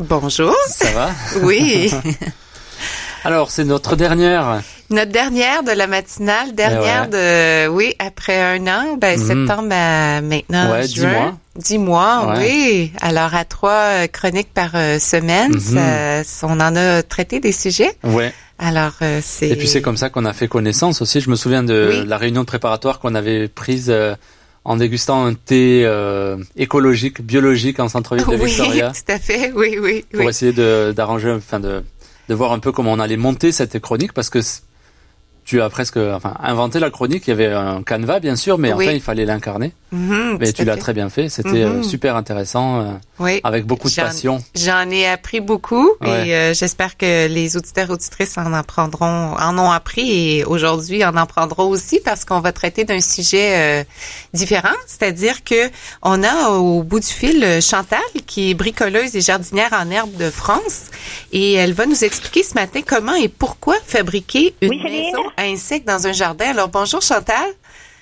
Bonjour. 0.00 0.54
Ça 0.68 0.90
va 0.92 1.10
Oui. 1.42 1.92
Alors, 3.24 3.50
c'est 3.50 3.64
notre 3.64 3.96
dernière. 3.96 4.62
Notre 4.88 5.12
dernière 5.12 5.62
de 5.62 5.72
la 5.72 5.86
matinale, 5.86 6.54
dernière 6.54 7.04
Eh 7.06 7.66
de, 7.66 7.68
oui, 7.68 7.94
après 7.98 8.40
un 8.40 8.66
an, 8.66 8.96
ben, 8.98 9.20
Mhm. 9.20 9.26
septembre 9.26 9.68
à 9.72 10.22
maintenant 10.22 10.70
Ouais, 10.72 10.86
dix 10.86 10.94
juin. 10.96 11.10
mois. 11.12 11.38
Dix 11.56 11.76
mois, 11.78 12.26
Ouais. 12.28 12.38
oui. 12.38 12.92
Alors, 13.02 13.34
à 13.34 13.44
trois 13.44 13.70
euh, 13.72 14.06
chroniques 14.06 14.54
par 14.54 14.70
euh, 14.74 14.98
semaine, 14.98 15.52
Mhm. 15.52 15.60
ça- 16.24 16.46
on 16.46 16.58
en 16.60 16.74
a 16.76 17.02
traité 17.02 17.40
des 17.40 17.52
sujets. 17.52 17.92
Ouais. 18.04 18.32
Alors, 18.58 18.92
euh, 19.02 19.20
c'est... 19.22 19.50
Et 19.50 19.56
puis 19.56 19.68
c'est 19.68 19.82
comme 19.82 19.98
ça 19.98 20.08
qu'on 20.08 20.24
a 20.24 20.32
fait 20.32 20.48
connaissance 20.48 21.02
aussi. 21.02 21.20
Je 21.20 21.28
me 21.28 21.36
souviens 21.36 21.62
de 21.62 21.88
Oui. 21.90 22.06
la 22.06 22.16
réunion 22.16 22.40
de 22.40 22.46
préparatoire 22.46 23.00
qu'on 23.00 23.14
avait 23.14 23.48
prise 23.48 23.90
euh, 23.90 24.14
en 24.64 24.76
dégustant 24.76 25.24
un 25.24 25.34
thé 25.34 25.82
euh, 25.84 26.36
écologique, 26.56 27.22
biologique 27.22 27.80
en 27.80 27.88
centre-ville 27.88 28.26
de 28.26 28.36
Oui, 28.36 28.46
Victoria 28.46 28.90
tout 28.94 29.12
à 29.12 29.18
fait, 29.18 29.52
oui, 29.52 29.78
oui, 29.80 30.04
pour 30.10 30.20
oui. 30.20 30.28
essayer 30.28 30.52
de 30.52 30.92
d'arranger, 30.94 31.30
enfin 31.32 31.60
de 31.60 31.82
de 32.28 32.34
voir 32.34 32.52
un 32.52 32.60
peu 32.60 32.70
comment 32.70 32.92
on 32.92 33.00
allait 33.00 33.16
monter 33.16 33.50
cette 33.50 33.78
chronique 33.80 34.12
parce 34.12 34.30
que 34.30 34.40
tu 35.50 35.60
as 35.60 35.68
presque 35.68 35.96
enfin 35.96 36.34
inventé 36.40 36.78
la 36.78 36.90
chronique. 36.90 37.24
Il 37.26 37.30
y 37.30 37.32
avait 37.32 37.52
un 37.52 37.82
canevas 37.82 38.20
bien 38.20 38.36
sûr, 38.36 38.56
mais 38.56 38.72
Oui. 38.72 38.84
enfin 38.84 38.94
il 38.94 39.00
fallait 39.00 39.24
l'incarner. 39.24 39.72
Mhm, 39.90 40.36
Mais 40.38 40.52
tu 40.52 40.64
l'as 40.64 40.76
très 40.76 40.92
bien 40.92 41.10
fait. 41.10 41.28
C'était 41.28 41.64
euh, 41.64 41.78
Mhm. 41.78 41.82
super 41.82 42.14
intéressant, 42.14 42.80
euh, 42.82 42.84
Oui. 43.18 43.40
avec 43.42 43.66
beaucoup 43.66 43.90
de 43.90 43.94
passion. 43.96 44.38
J'en 44.54 44.88
ai 44.90 45.08
appris 45.08 45.40
beaucoup 45.40 45.90
Ouais. 46.00 46.28
et 46.28 46.34
euh, 46.36 46.54
j'espère 46.54 46.96
que 46.96 47.26
les 47.26 47.56
auditeurs 47.56 47.90
auditrices 47.90 48.38
en 48.38 48.52
apprendront, 48.52 49.34
en 49.36 49.58
ont 49.58 49.72
appris 49.72 50.08
et 50.38 50.44
aujourd'hui 50.44 51.04
en 51.04 51.16
en 51.16 51.26
prendront 51.26 51.66
aussi 51.68 51.98
parce 52.04 52.24
qu'on 52.24 52.38
va 52.38 52.52
traiter 52.52 52.84
d'un 52.84 53.00
sujet 53.00 53.80
euh, 53.80 53.84
différent, 54.32 54.76
c'est-à-dire 54.86 55.42
que 55.42 55.68
on 56.02 56.22
a 56.22 56.50
au 56.50 56.84
bout 56.84 57.00
du 57.00 57.08
fil 57.08 57.42
euh, 57.42 57.60
Chantal 57.60 57.98
qui 58.26 58.50
est 58.50 58.54
bricoleuse 58.54 59.16
et 59.16 59.20
jardinière 59.20 59.72
en 59.72 59.90
herbe 59.90 60.14
de 60.16 60.30
France 60.30 60.82
et 61.32 61.54
elle 61.54 61.72
va 61.72 61.86
nous 61.86 62.04
expliquer 62.04 62.44
ce 62.44 62.54
matin 62.54 62.82
comment 62.86 63.16
et 63.16 63.26
pourquoi 63.28 63.74
fabriquer 63.84 64.54
une 64.62 64.70
Oui, 64.70 64.82
maison 64.84 65.24
à 65.40 65.44
insectes 65.44 65.86
dans 65.88 66.06
un 66.06 66.12
jardin. 66.12 66.50
Alors 66.50 66.68
bonjour 66.68 67.00
Chantal. 67.00 67.48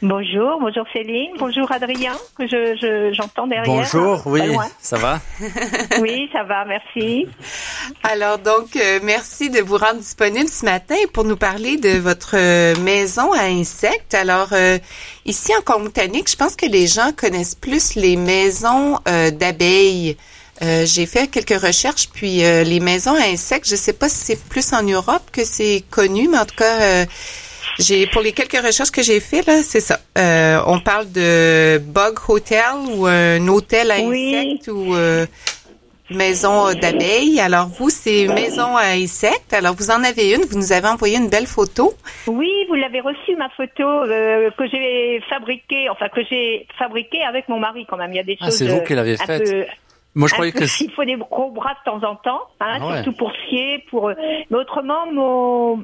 Bonjour, 0.01 0.61
bonjour 0.61 0.85
Céline, 0.93 1.33
bonjour 1.41 1.73
Adrien, 1.73 2.13
que 2.37 2.47
je, 2.47 2.77
je- 2.81 3.13
j'entends 3.13 3.49
derrière. 3.49 3.65
Bonjour, 3.67 4.23
Pas 4.23 4.31
oui, 4.31 4.57
ça 4.81 4.97
va? 4.97 5.21
Oui, 6.01 6.29
ça 6.33 6.45
va, 6.45 6.65
merci. 6.65 7.27
Alors 8.05 8.39
donc, 8.39 8.77
euh, 8.77 9.01
merci 9.03 9.51
de 9.51 9.61
vous 9.61 9.77
rendre 9.77 9.97
disponible 9.99 10.49
ce 10.49 10.65
matin 10.65 10.95
pour 11.13 11.25
nous 11.25 11.37
parler 11.37 11.79
de 11.79 11.99
votre 11.99 12.37
euh, 12.37 12.77
maison 12.77 13.33
à 13.33 13.43
insectes. 13.47 14.15
Alors, 14.15 14.51
euh, 14.53 14.79
ici 15.25 15.51
en 15.59 15.63
Colombie-Britannique, 15.63 16.31
je 16.31 16.37
pense 16.37 16.55
que 16.55 16.67
les 16.67 16.87
gens 16.87 17.11
connaissent 17.17 17.57
plus 17.57 17.97
les 17.97 18.15
maisons 18.17 19.01
euh, 19.09 19.33
d'abeilles. 19.33 20.17
Euh, 20.63 20.85
J'ai 20.87 21.07
fait 21.07 21.29
quelques 21.29 21.61
recherches, 21.63 22.09
puis 22.13 22.45
euh, 22.45 22.65
les 22.65 22.81
maisons 22.81 23.15
à 23.15 23.25
insectes, 23.27 23.69
je 23.69 23.77
sais 23.77 23.93
pas 23.93 24.09
si 24.09 24.17
c'est 24.25 24.49
plus 24.49 24.73
en 24.73 24.83
Europe 24.83 25.23
que 25.33 25.45
c'est 25.45 25.85
connu, 25.91 26.29
mais 26.29 26.39
en 26.39 26.45
tout 26.47 26.57
cas, 26.57 26.81
euh, 26.81 27.05
j'ai 27.79 28.07
pour 28.09 28.23
les 28.23 28.33
quelques 28.33 28.61
recherches 28.65 28.91
que 28.91 29.03
j'ai 29.03 29.21
fait 29.21 29.47
là, 29.47 29.63
c'est 29.63 29.81
ça. 29.81 30.01
Euh, 30.17 30.61
on 30.67 30.81
parle 30.81 31.11
de 31.13 31.79
bug 31.79 32.17
hotel 32.29 32.65
ou 32.89 33.07
un 33.07 33.47
hôtel 33.47 33.91
à 33.93 34.01
Oui. 34.01 34.35
insectes 34.35 34.69
ou 34.69 34.97
euh, 34.97 35.27
maison 36.11 36.73
d'abeilles. 36.75 37.39
Alors 37.41 37.69
vous, 37.69 37.91
c'est 37.91 38.27
maison 38.27 38.77
à 38.77 38.87
insectes. 38.97 39.53
Alors 39.53 39.75
vous 39.77 39.91
en 39.91 40.03
avez 40.03 40.33
une. 40.35 40.43
Vous 40.43 40.59
nous 40.59 40.73
avez 40.73 40.89
envoyé 40.89 41.19
une 41.19 41.29
belle 41.29 41.47
photo. 41.47 41.95
Oui, 42.27 42.51
vous 42.69 42.75
l'avez 42.75 43.01
reçu 43.01 43.37
ma 43.37 43.49
photo 43.51 43.85
euh, 43.85 44.51
que 44.59 44.67
j'ai 44.69 45.21
fabriquée, 45.31 45.89
enfin 45.91 46.09
que 46.09 46.23
j'ai 46.29 46.67
fabriquée 46.79 47.23
avec 47.29 47.49
mon 47.49 47.61
mari 47.61 47.87
quand 47.89 47.97
même. 47.97 48.13
Il 48.13 48.17
y 48.17 48.21
a 48.21 48.25
des 48.25 48.37
Ah, 48.41 48.47
choses. 48.47 48.57
c'est 48.57 48.67
vous 48.67 48.79
euh, 48.79 48.81
qui 48.81 48.95
l'avez 48.95 49.17
faite. 49.17 49.69
Moi, 50.15 50.29
je 50.29 50.35
croyais 50.35 50.53
que 50.53 50.65
Il 50.83 50.91
faut 50.93 51.05
des 51.05 51.17
gros 51.17 51.51
bras 51.51 51.75
de 51.75 51.91
temps 51.91 52.09
en 52.09 52.17
temps, 52.17 52.41
hein, 52.61 52.79
Ah 52.81 52.87
ouais. 52.89 53.03
surtout 53.03 53.13
pour 53.19 53.33
scier, 53.47 53.85
pour. 53.91 54.09
euh, 54.09 54.15
Mais 54.51 54.57
autrement, 54.57 55.11
mon 55.13 55.83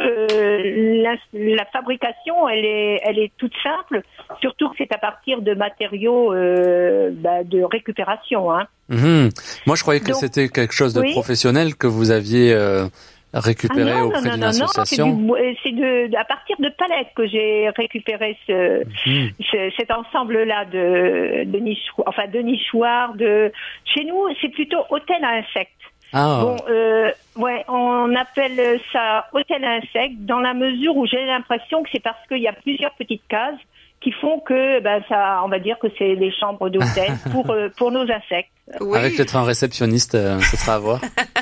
euh, 0.00 1.02
la, 1.02 1.16
la 1.32 1.64
fabrication, 1.66 2.48
elle 2.48 2.64
est, 2.64 3.00
elle 3.04 3.18
est 3.18 3.32
toute 3.36 3.52
simple. 3.62 4.02
Surtout 4.40 4.68
que 4.68 4.76
c'est 4.78 4.92
à 4.94 4.98
partir 4.98 5.42
de 5.42 5.54
matériaux 5.54 6.32
euh, 6.32 7.10
bah, 7.12 7.42
de 7.44 7.62
récupération. 7.64 8.52
Hein. 8.52 8.68
Mhm. 8.88 9.30
Moi, 9.66 9.74
je 9.76 9.82
croyais 9.82 10.00
que 10.00 10.12
c'était 10.14 10.48
quelque 10.48 10.72
chose 10.72 10.94
de 10.94 11.00
Oui. 11.00 11.10
professionnel 11.12 11.74
que 11.74 11.88
vous 11.88 12.10
aviez 12.12 12.52
euh, 12.52 12.86
récupéré 13.34 13.92
Ah 13.92 14.00
non, 14.00 14.06
auprès 14.06 14.22
d'une 14.22 14.30
non, 14.30 14.46
non, 14.46 14.52
c'est 14.52 14.62
association. 14.62 15.34
euh, 15.34 15.52
c'est 15.62 15.72
de, 15.72 16.16
à 16.16 16.24
partir 16.24 16.56
de 16.58 16.68
palettes 16.70 17.08
que 17.14 17.26
j'ai 17.26 17.68
récupéré 17.76 18.36
ce, 18.46 18.84
Mhm. 19.06 19.30
ce- 19.50 19.70
cet 19.76 19.90
ensemble-là 19.90 20.64
de, 20.66 21.44
de 21.44 21.58
nichoirs, 21.58 22.08
enfin 22.08 22.26
de 22.26 22.38
nichoirs. 22.40 23.14
De... 23.14 23.52
Chez 23.84 24.04
nous, 24.04 24.22
c'est 24.40 24.48
plutôt 24.48 24.78
hôtel 24.90 25.22
à 25.24 25.30
insectes. 25.38 25.72
Ah, 26.14 26.40
Bon, 26.42 26.56
euh, 26.70 27.10
ouais, 27.36 27.64
on 27.68 28.14
appelle 28.16 28.80
ça 28.94 29.26
hôtel 29.34 29.62
à 29.62 29.72
insectes 29.72 30.20
dans 30.20 30.40
la 30.40 30.54
mesure 30.54 30.96
où 30.96 31.06
j'ai 31.06 31.22
l'impression 31.26 31.82
que 31.82 31.90
c'est 31.92 32.02
parce 32.02 32.16
qu'il 32.28 32.38
y 32.40 32.48
a 32.48 32.54
plusieurs 32.54 32.92
petites 32.94 33.26
cases 33.28 33.60
qui 34.00 34.12
font 34.12 34.38
que, 34.40 34.80
ben, 34.80 35.02
ça, 35.08 35.42
on 35.44 35.48
va 35.48 35.58
dire 35.58 35.76
que 35.78 35.88
c'est 35.98 36.14
les 36.14 36.32
chambres 36.32 36.70
d'hôtel 36.70 37.10
pour 37.32 37.50
euh, 37.50 37.68
pour 37.76 37.90
nos 37.92 38.02
insectes. 38.10 38.48
Oui. 38.80 38.96
avec 38.98 39.16
peut-être 39.16 39.36
un 39.36 39.44
réceptionniste, 39.44 40.14
euh, 40.14 40.38
ce 40.40 40.56
sera 40.56 40.74
à 40.76 40.78
voir. 40.78 41.00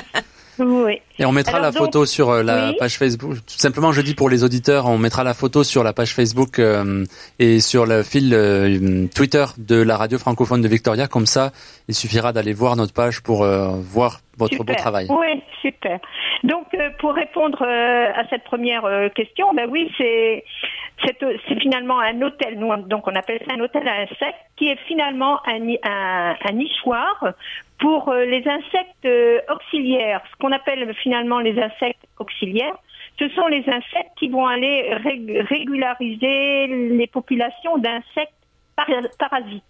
Oui. 0.59 1.01
Et 1.19 1.25
on 1.25 1.31
mettra 1.31 1.57
Alors 1.57 1.65
la 1.67 1.71
donc, 1.71 1.85
photo 1.85 2.05
sur 2.05 2.29
euh, 2.29 2.43
la 2.43 2.69
oui. 2.69 2.75
page 2.77 2.97
Facebook. 2.97 3.35
Tout 3.35 3.41
simplement, 3.57 3.91
je 3.91 4.01
dis 4.01 4.15
pour 4.15 4.29
les 4.29 4.43
auditeurs, 4.43 4.87
on 4.87 4.97
mettra 4.97 5.23
la 5.23 5.33
photo 5.33 5.63
sur 5.63 5.83
la 5.83 5.93
page 5.93 6.13
Facebook 6.13 6.59
euh, 6.59 7.03
et 7.39 7.59
sur 7.59 7.85
le 7.85 8.03
fil 8.03 8.33
euh, 8.33 9.07
Twitter 9.15 9.45
de 9.57 9.81
la 9.81 9.97
radio 9.97 10.17
francophone 10.17 10.61
de 10.61 10.67
Victoria. 10.67 11.07
Comme 11.07 11.25
ça, 11.25 11.51
il 11.87 11.95
suffira 11.95 12.33
d'aller 12.33 12.53
voir 12.53 12.75
notre 12.75 12.93
page 12.93 13.21
pour 13.21 13.43
euh, 13.43 13.69
voir 13.81 14.19
votre 14.37 14.63
beau 14.63 14.73
travail. 14.75 15.07
Oui, 15.09 15.41
super. 15.61 15.99
Donc, 16.43 16.67
pour 16.99 17.13
répondre 17.15 17.63
à 17.63 18.23
cette 18.29 18.43
première 18.43 18.83
question, 19.15 19.51
ben 19.55 19.67
oui, 19.67 19.91
c'est 19.97 20.43
finalement 21.59 21.99
un 21.99 22.21
hôtel. 22.21 22.59
Nous, 22.59 22.71
donc, 22.87 23.07
on 23.07 23.15
appelle 23.15 23.39
ça 23.47 23.55
un 23.55 23.59
hôtel 23.61 23.87
à 23.87 24.01
insectes, 24.01 24.37
qui 24.55 24.69
est 24.69 24.77
finalement 24.87 25.39
un, 25.47 25.57
ni- 25.57 25.79
un, 25.83 26.35
un 26.47 26.51
nichoir 26.51 27.33
pour 27.79 28.09
euh, 28.09 28.25
les 28.25 28.47
insectes 28.47 29.05
euh, 29.05 29.39
auxiliaires. 29.53 30.21
Ce 30.31 30.35
qu'on 30.37 30.51
appelle 30.51 30.93
finalement 30.95 31.39
les 31.39 31.59
insectes 31.59 32.05
auxiliaires, 32.19 32.77
ce 33.19 33.29
sont 33.29 33.47
les 33.47 33.63
insectes 33.67 34.11
qui 34.17 34.29
vont 34.29 34.45
aller 34.45 34.91
rég- 35.03 35.41
régulariser 35.47 36.67
les 36.67 37.07
populations 37.07 37.77
d'insectes 37.77 38.33
para- 38.75 39.09
parasites 39.19 39.63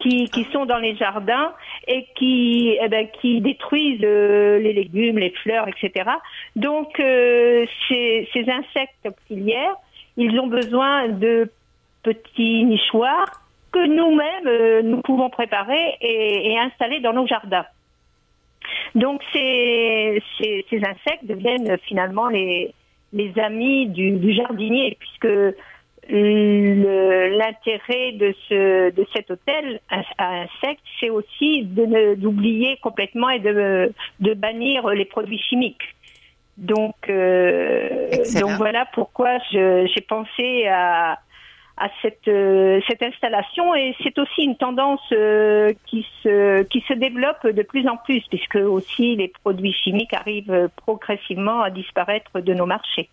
qui, 0.00 0.30
qui 0.30 0.44
sont 0.52 0.64
dans 0.64 0.78
les 0.78 0.96
jardins 0.96 1.52
et 1.86 2.06
qui, 2.16 2.76
eh 2.80 2.88
ben, 2.88 3.06
qui 3.20 3.40
détruisent 3.40 4.00
euh, 4.02 4.58
les 4.58 4.72
légumes, 4.72 5.18
les 5.18 5.30
fleurs, 5.30 5.68
etc. 5.68 6.10
Donc, 6.56 6.98
euh, 7.00 7.66
ces, 7.88 8.28
ces 8.32 8.50
insectes 8.50 9.06
auxiliaires, 9.06 9.76
ils 10.16 10.38
ont 10.40 10.46
besoin 10.46 11.08
de 11.08 11.50
petits 12.02 12.64
nichoirs 12.64 13.39
que 13.72 13.86
nous-mêmes, 13.86 14.46
euh, 14.46 14.82
nous 14.82 15.00
pouvons 15.02 15.30
préparer 15.30 15.96
et, 16.00 16.52
et 16.52 16.58
installer 16.58 17.00
dans 17.00 17.12
nos 17.12 17.26
jardins. 17.26 17.66
Donc, 18.94 19.22
ces, 19.32 20.22
ces, 20.38 20.64
ces 20.68 20.78
insectes 20.78 21.24
deviennent 21.24 21.78
finalement 21.88 22.28
les, 22.28 22.74
les 23.12 23.32
amis 23.38 23.86
du, 23.86 24.12
du 24.12 24.32
jardinier, 24.32 24.96
puisque 24.98 25.28
l'intérêt 27.38 28.12
de 28.12 28.34
ce 28.48 28.90
de 28.90 29.06
cet 29.14 29.30
hôtel 29.30 29.80
à, 29.90 30.02
insectes, 30.18 30.82
c'est 30.98 31.10
aussi 31.10 31.62
d'oublier 31.62 32.78
complètement 32.82 33.30
et 33.30 33.38
de 33.38 33.92
de 34.18 34.34
bannir 34.34 34.88
les 34.88 35.04
produits 35.04 35.38
chimiques. 35.38 35.94
Donc 36.56 36.96
euh, 37.08 38.08
donc 38.40 38.50
voilà 38.56 38.86
pourquoi 38.92 39.38
j'ai 39.52 40.04
pensé 40.08 40.66
à 40.66 41.20
à 41.80 41.88
cette 42.02 42.28
euh, 42.28 42.80
cette 42.86 43.02
installation 43.02 43.74
et 43.74 43.96
c'est 44.02 44.16
aussi 44.18 44.42
une 44.42 44.56
tendance 44.56 45.00
euh, 45.12 45.72
qui 45.86 46.06
se 46.22 46.62
qui 46.64 46.84
se 46.86 46.92
développe 46.92 47.44
de 47.46 47.62
plus 47.62 47.88
en 47.88 47.96
plus 47.96 48.22
puisque 48.28 48.56
aussi 48.56 49.16
les 49.16 49.28
produits 49.42 49.72
chimiques 49.72 50.12
arrivent 50.12 50.68
progressivement 50.76 51.62
à 51.62 51.70
disparaître 51.70 52.40
de 52.40 52.52
nos 52.52 52.66
marchés. 52.66 53.08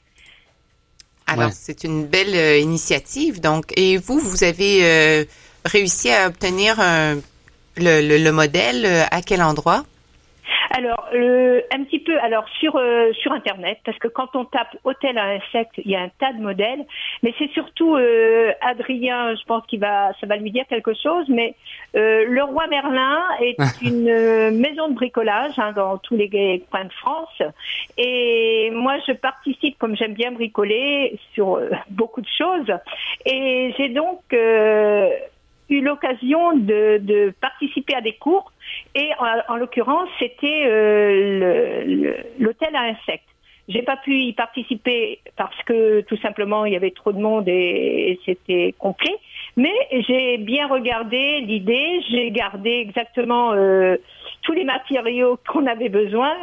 Alors 1.27 1.47
Ouais. 1.47 1.51
c'est 1.53 1.83
une 1.83 2.05
belle 2.05 2.35
euh, 2.35 2.57
initiative. 2.59 3.41
Donc, 3.41 3.65
et 3.77 3.97
vous, 3.97 4.19
vous 4.19 4.43
avez 4.43 4.75
euh, 4.83 5.25
réussi 5.65 6.09
à 6.09 6.27
obtenir 6.27 6.75
le, 6.79 8.01
le, 8.09 8.17
le 8.23 8.31
modèle 8.31 8.85
euh, 8.85 9.03
à 9.11 9.21
quel 9.21 9.41
endroit? 9.41 9.83
Alors, 10.71 11.07
euh, 11.13 11.61
un 11.73 11.83
petit 11.83 11.99
peu, 11.99 12.19
alors 12.19 12.45
sur 12.59 12.75
euh, 12.75 13.11
sur 13.13 13.31
internet, 13.31 13.79
parce 13.85 13.97
que 13.99 14.07
quand 14.07 14.35
on 14.35 14.45
tape 14.45 14.75
hôtel 14.83 15.17
à 15.17 15.25
insectes, 15.25 15.77
il 15.77 15.91
y 15.91 15.95
a 15.95 16.01
un 16.01 16.09
tas 16.19 16.33
de 16.33 16.41
modèles, 16.41 16.85
mais 17.23 17.33
c'est 17.37 17.49
surtout 17.51 17.95
euh, 17.95 18.51
Adrien, 18.61 19.35
je 19.35 19.43
pense 19.45 19.65
qu'il 19.67 19.79
va, 19.79 20.11
ça 20.19 20.27
va 20.27 20.35
lui 20.35 20.51
dire 20.51 20.65
quelque 20.67 20.93
chose, 20.93 21.25
mais 21.29 21.55
euh, 21.95 22.25
le 22.27 22.43
roi 22.43 22.67
Merlin 22.67 23.23
est 23.41 23.57
une 23.81 24.09
euh, 24.09 24.51
maison 24.51 24.89
de 24.89 24.95
bricolage 24.95 25.57
hein, 25.57 25.71
dans 25.71 25.97
tous 25.97 26.15
les 26.15 26.65
coins 26.69 26.85
de 26.85 26.93
France, 26.93 27.41
et 27.97 28.69
moi 28.73 28.97
je 29.07 29.13
participe, 29.13 29.77
comme 29.77 29.95
j'aime 29.95 30.13
bien 30.13 30.31
bricoler, 30.31 31.17
sur 31.33 31.55
euh, 31.55 31.69
beaucoup 31.89 32.21
de 32.21 32.29
choses, 32.37 32.71
et 33.25 33.73
j'ai 33.77 33.89
donc 33.89 34.21
euh, 34.33 35.09
eu 35.69 35.81
l'occasion 35.81 36.55
de, 36.55 36.97
de, 36.97 37.33
participer 37.41 37.95
à 37.95 38.01
des 38.01 38.13
cours 38.13 38.51
et 38.95 39.09
en, 39.49 39.55
l'occurrence 39.55 40.09
c'était 40.19 40.63
euh, 40.65 42.13
l'hôtel 42.39 42.75
à 42.75 42.81
insectes. 42.81 43.23
J'ai 43.67 43.81
pas 43.81 43.97
pu 43.97 44.17
y 44.17 44.33
participer 44.33 45.19
parce 45.35 45.61
que 45.63 46.01
tout 46.01 46.15
simplement 46.17 46.63
il 46.63 46.71
y 46.71 46.77
avait 46.77 46.91
trop 46.91 47.11
de 47.11 47.19
monde 47.19 47.49
et, 47.49 48.17
c'était 48.25 48.73
complet. 48.79 49.15
Mais 49.57 49.73
j'ai 50.07 50.37
bien 50.37 50.67
regardé 50.67 51.41
l'idée, 51.41 52.01
j'ai 52.09 52.31
gardé 52.31 52.69
exactement 52.69 53.51
euh, 53.53 53.97
tous 54.43 54.53
les 54.53 54.63
matériaux 54.63 55.37
qu'on 55.49 55.65
avait 55.65 55.89
besoin 55.89 56.33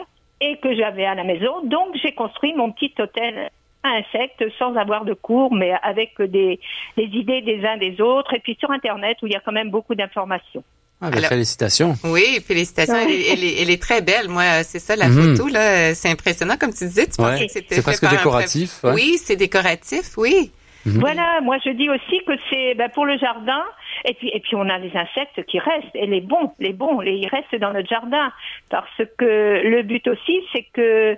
et 0.40 0.56
que 0.58 0.74
j'avais 0.74 1.06
à 1.06 1.14
la 1.14 1.24
maison. 1.24 1.64
Donc 1.64 1.96
j'ai 2.02 2.12
construit 2.12 2.52
mon 2.54 2.72
petit 2.72 2.92
hôtel 2.98 3.50
à 3.84 3.98
insectes 3.98 4.44
sans 4.58 4.74
avoir 4.76 5.04
de 5.04 5.14
cours, 5.14 5.54
mais 5.54 5.72
avec 5.82 6.20
des, 6.20 6.58
des 6.96 7.04
idées 7.04 7.42
des 7.42 7.64
uns 7.64 7.76
des 7.76 8.00
autres. 8.00 8.34
Et 8.34 8.40
puis 8.40 8.56
sur 8.58 8.70
Internet 8.70 9.18
où 9.22 9.26
il 9.26 9.32
y 9.32 9.36
a 9.36 9.40
quand 9.40 9.52
même 9.52 9.70
beaucoup 9.70 9.94
d'informations. 9.94 10.64
Ah, 11.00 11.10
ben, 11.10 11.20
félicitations. 11.22 11.94
Oui, 12.04 12.42
félicitations. 12.46 12.96
Elle, 12.96 13.44
est, 13.44 13.62
elle, 13.62 13.70
est, 13.70 13.82
très 13.82 14.00
belle. 14.00 14.28
Moi, 14.28 14.62
c'est 14.62 14.78
ça 14.78 14.96
la 14.96 15.08
mhm. 15.08 15.36
photo 15.36 15.48
là. 15.48 15.94
C'est 15.94 16.08
impressionnant, 16.08 16.56
comme 16.58 16.72
tu 16.72 16.84
disais. 16.84 17.06
Tu 17.06 17.16
pensais 17.16 17.46
que 17.46 17.52
c'était 17.52 17.74
C'est 17.74 17.82
presque 17.82 18.08
décoratif. 18.08 18.80
Oui, 18.84 19.16
c'est 19.18 19.36
décoratif. 19.36 20.16
Oui. 20.16 20.50
Mhm. 20.86 21.00
Voilà, 21.00 21.40
moi 21.42 21.56
je 21.64 21.70
dis 21.70 21.88
aussi 21.88 22.22
que 22.26 22.32
c'est 22.50 22.74
ben, 22.74 22.90
pour 22.90 23.06
le 23.06 23.16
jardin, 23.16 23.62
et 24.04 24.12
puis 24.14 24.28
et 24.28 24.40
puis 24.40 24.54
on 24.54 24.68
a 24.68 24.78
les 24.78 24.94
insectes 24.94 25.42
qui 25.46 25.58
restent, 25.58 25.94
et 25.94 26.06
les 26.06 26.20
bons, 26.20 26.52
les 26.58 26.74
bons, 26.74 27.00
les, 27.00 27.12
ils 27.12 27.28
restent 27.28 27.58
dans 27.58 27.72
notre 27.72 27.88
jardin, 27.88 28.30
parce 28.68 29.00
que 29.16 29.62
le 29.64 29.82
but 29.82 30.06
aussi 30.08 30.42
c'est 30.52 30.66
que 30.74 31.16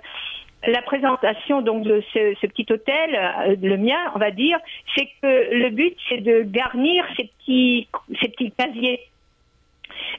la 0.65 0.81
présentation 0.81 1.61
donc 1.61 1.83
de 1.83 2.03
ce, 2.13 2.35
ce, 2.41 2.47
petit 2.47 2.65
hôtel, 2.71 3.15
euh, 3.15 3.55
le 3.61 3.77
mien, 3.77 4.11
on 4.15 4.19
va 4.19 4.31
dire, 4.31 4.57
c'est 4.95 5.05
que 5.21 5.53
le 5.53 5.69
but 5.69 5.95
c'est 6.09 6.21
de 6.21 6.41
garnir 6.41 7.05
ces 7.15 7.25
petits 7.25 7.87
ces 8.21 8.29
petits 8.29 8.51
casiers 8.51 9.01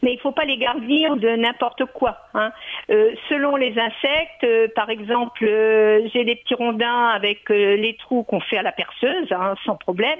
mais 0.02 0.12
il 0.12 0.17
ne 0.17 0.20
faut 0.20 0.32
pas 0.32 0.44
les 0.44 0.56
garnir 0.56 1.17
de 1.17 1.29
n'importe 1.29 1.85
quoi. 1.87 2.19
Hein. 2.35 2.52
Euh, 2.90 3.12
selon 3.29 3.56
les 3.56 3.79
insectes, 3.79 4.44
euh, 4.44 4.69
par 4.75 4.90
exemple, 4.90 5.44
euh, 5.44 6.08
j'ai 6.12 6.25
des 6.25 6.37
petits 6.37 6.55
rondins 6.55 7.08
avec 7.08 7.49
les 7.49 7.96
trous 7.99 8.23
qu'on 8.23 8.40
fait 8.40 8.58
à 8.58 8.62
la 8.62 8.73
perceuse, 8.73 9.31
hein, 9.32 9.55
sans 9.64 9.76
problème. 9.76 10.19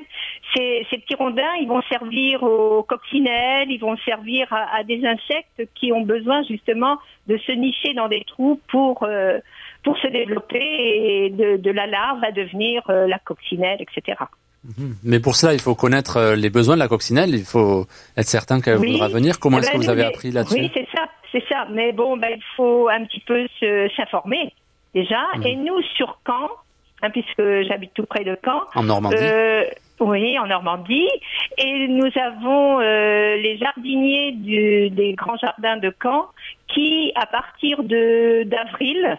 Ces, 0.55 0.87
ces, 0.91 0.99
petits 0.99 1.15
rondins, 1.15 1.55
ils 1.61 1.69
vont 1.69 1.83
servir 1.83 2.43
aux 2.43 2.83
coccinelles, 2.83 3.71
ils 3.71 3.79
vont 3.79 3.97
servir 3.99 4.49
à, 4.51 4.83
des 4.85 5.05
insectes 5.05 5.63
qui 5.75 5.93
ont 5.93 6.03
besoin 6.03 6.43
justement 6.45 6.99
de 7.27 7.37
se 7.39 7.53
nicher 7.53 7.95
dans 7.95 8.09
des 8.09 8.25
trous 8.25 8.61
pour 8.69 9.07
pour 9.83 9.97
se 9.99 10.09
développer 10.09 10.59
et 10.61 11.31
de, 11.31 11.57
de 11.57 11.71
la 11.71 11.87
larve 11.87 12.23
à 12.25 12.33
devenir 12.33 12.83
la 12.89 13.19
coccinelle, 13.19 13.79
etc. 13.81 14.17
Mhm. 14.65 14.97
Mais 15.05 15.21
pour 15.21 15.37
cela, 15.37 15.55
il 15.55 15.61
faut 15.61 15.75
connaître 15.75 16.17
euh, 16.17 16.37
les 16.37 16.51
besoins 16.51 16.75
de 16.75 16.81
la 16.81 16.89
coccinelle. 16.89 17.31
Il 17.31 17.45
faut 17.45 17.87
être 18.17 18.27
certain 18.27 18.61
qu'elle 18.61 18.77
voudra 18.77 19.09
venir. 19.09 19.39
Comment 19.39 19.59
est-ce 19.59 19.71
que 19.71 19.77
vous 19.77 19.91
avez 19.91 20.05
appris 20.05 20.31
là-dessus? 20.31 20.61
Oui, 20.61 20.71
c'est 20.75 20.89
ça, 20.95 21.07
c'est 21.33 21.45
ça. 21.49 21.67
Mais 21.71 21.93
bon, 21.93 22.17
ben, 22.17 22.31
il 22.35 22.43
faut 22.57 22.89
un 22.89 23.05
petit 23.05 23.21
peu 23.21 23.47
s'informer 23.97 24.53
déjà. 24.95 25.21
Mhm. 25.37 25.47
Et 25.47 25.57
nous, 25.57 25.81
sur 25.97 26.19
Caen, 26.27 26.49
hein, 27.03 27.11
puisque 27.11 27.63
j'habite 27.69 27.95
tout 27.95 28.05
près 28.05 28.25
de 28.25 28.37
Caen. 28.45 28.63
En 28.75 28.83
Normandie. 28.83 29.17
Euh, 29.21 29.65
oui, 30.01 30.39
en 30.39 30.47
Normandie. 30.47 31.09
Et 31.57 31.89
nous 31.89 32.11
avons 32.21 32.81
euh, 32.81 33.37
les 33.37 33.59
jardiniers 33.59 34.33
du, 34.33 34.91
des 34.91 35.15
grands 35.15 35.37
jardins 35.37 35.77
de 35.77 35.95
Caen 36.03 36.27
qui, 36.69 37.13
à 37.15 37.27
partir 37.27 37.83
d'avril, 37.85 39.19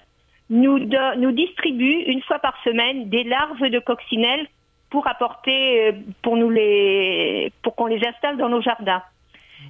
nous, 0.50 0.80
nous 0.80 1.31
distribuent 1.31 2.04
une 2.07 2.22
fois 2.24 2.40
par 2.40 2.56
semaine 2.63 3.10
des 3.10 3.24
larves 3.24 3.69
de 3.69 3.80
coccinelle 3.80 4.48
pour 4.90 5.07
apporter, 5.07 5.88
euh, 5.88 5.92
pour 6.24 6.36
nous 6.38 6.50
les, 6.50 7.51
pour 7.62 7.75
qu'on 7.75 7.86
les 7.86 8.01
installe 8.06 8.38
dans 8.38 8.50
nos 8.50 8.62
jardins. 8.62 9.04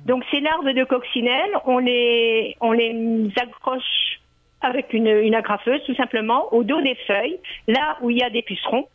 Donc 0.05 0.23
ces 0.31 0.39
larves 0.39 0.73
de 0.73 0.83
coccinelle, 0.85 1.51
on 1.65 1.79
les, 1.79 2.55
on 2.61 2.71
les 2.71 3.29
accroche 3.41 4.19
avec 4.61 4.93
une, 4.93 5.07
une 5.07 5.35
agrafeuse 5.35 5.81
tout 5.85 5.95
simplement 5.95 6.53
au 6.53 6.63
dos 6.63 6.81
des 6.81 6.95
feuilles, 7.07 7.39
là 7.67 7.97
où 8.01 8.09
il 8.09 8.17
y 8.17 8.23
a 8.23 8.29
des 8.29 8.41
pucerons. 8.41 8.87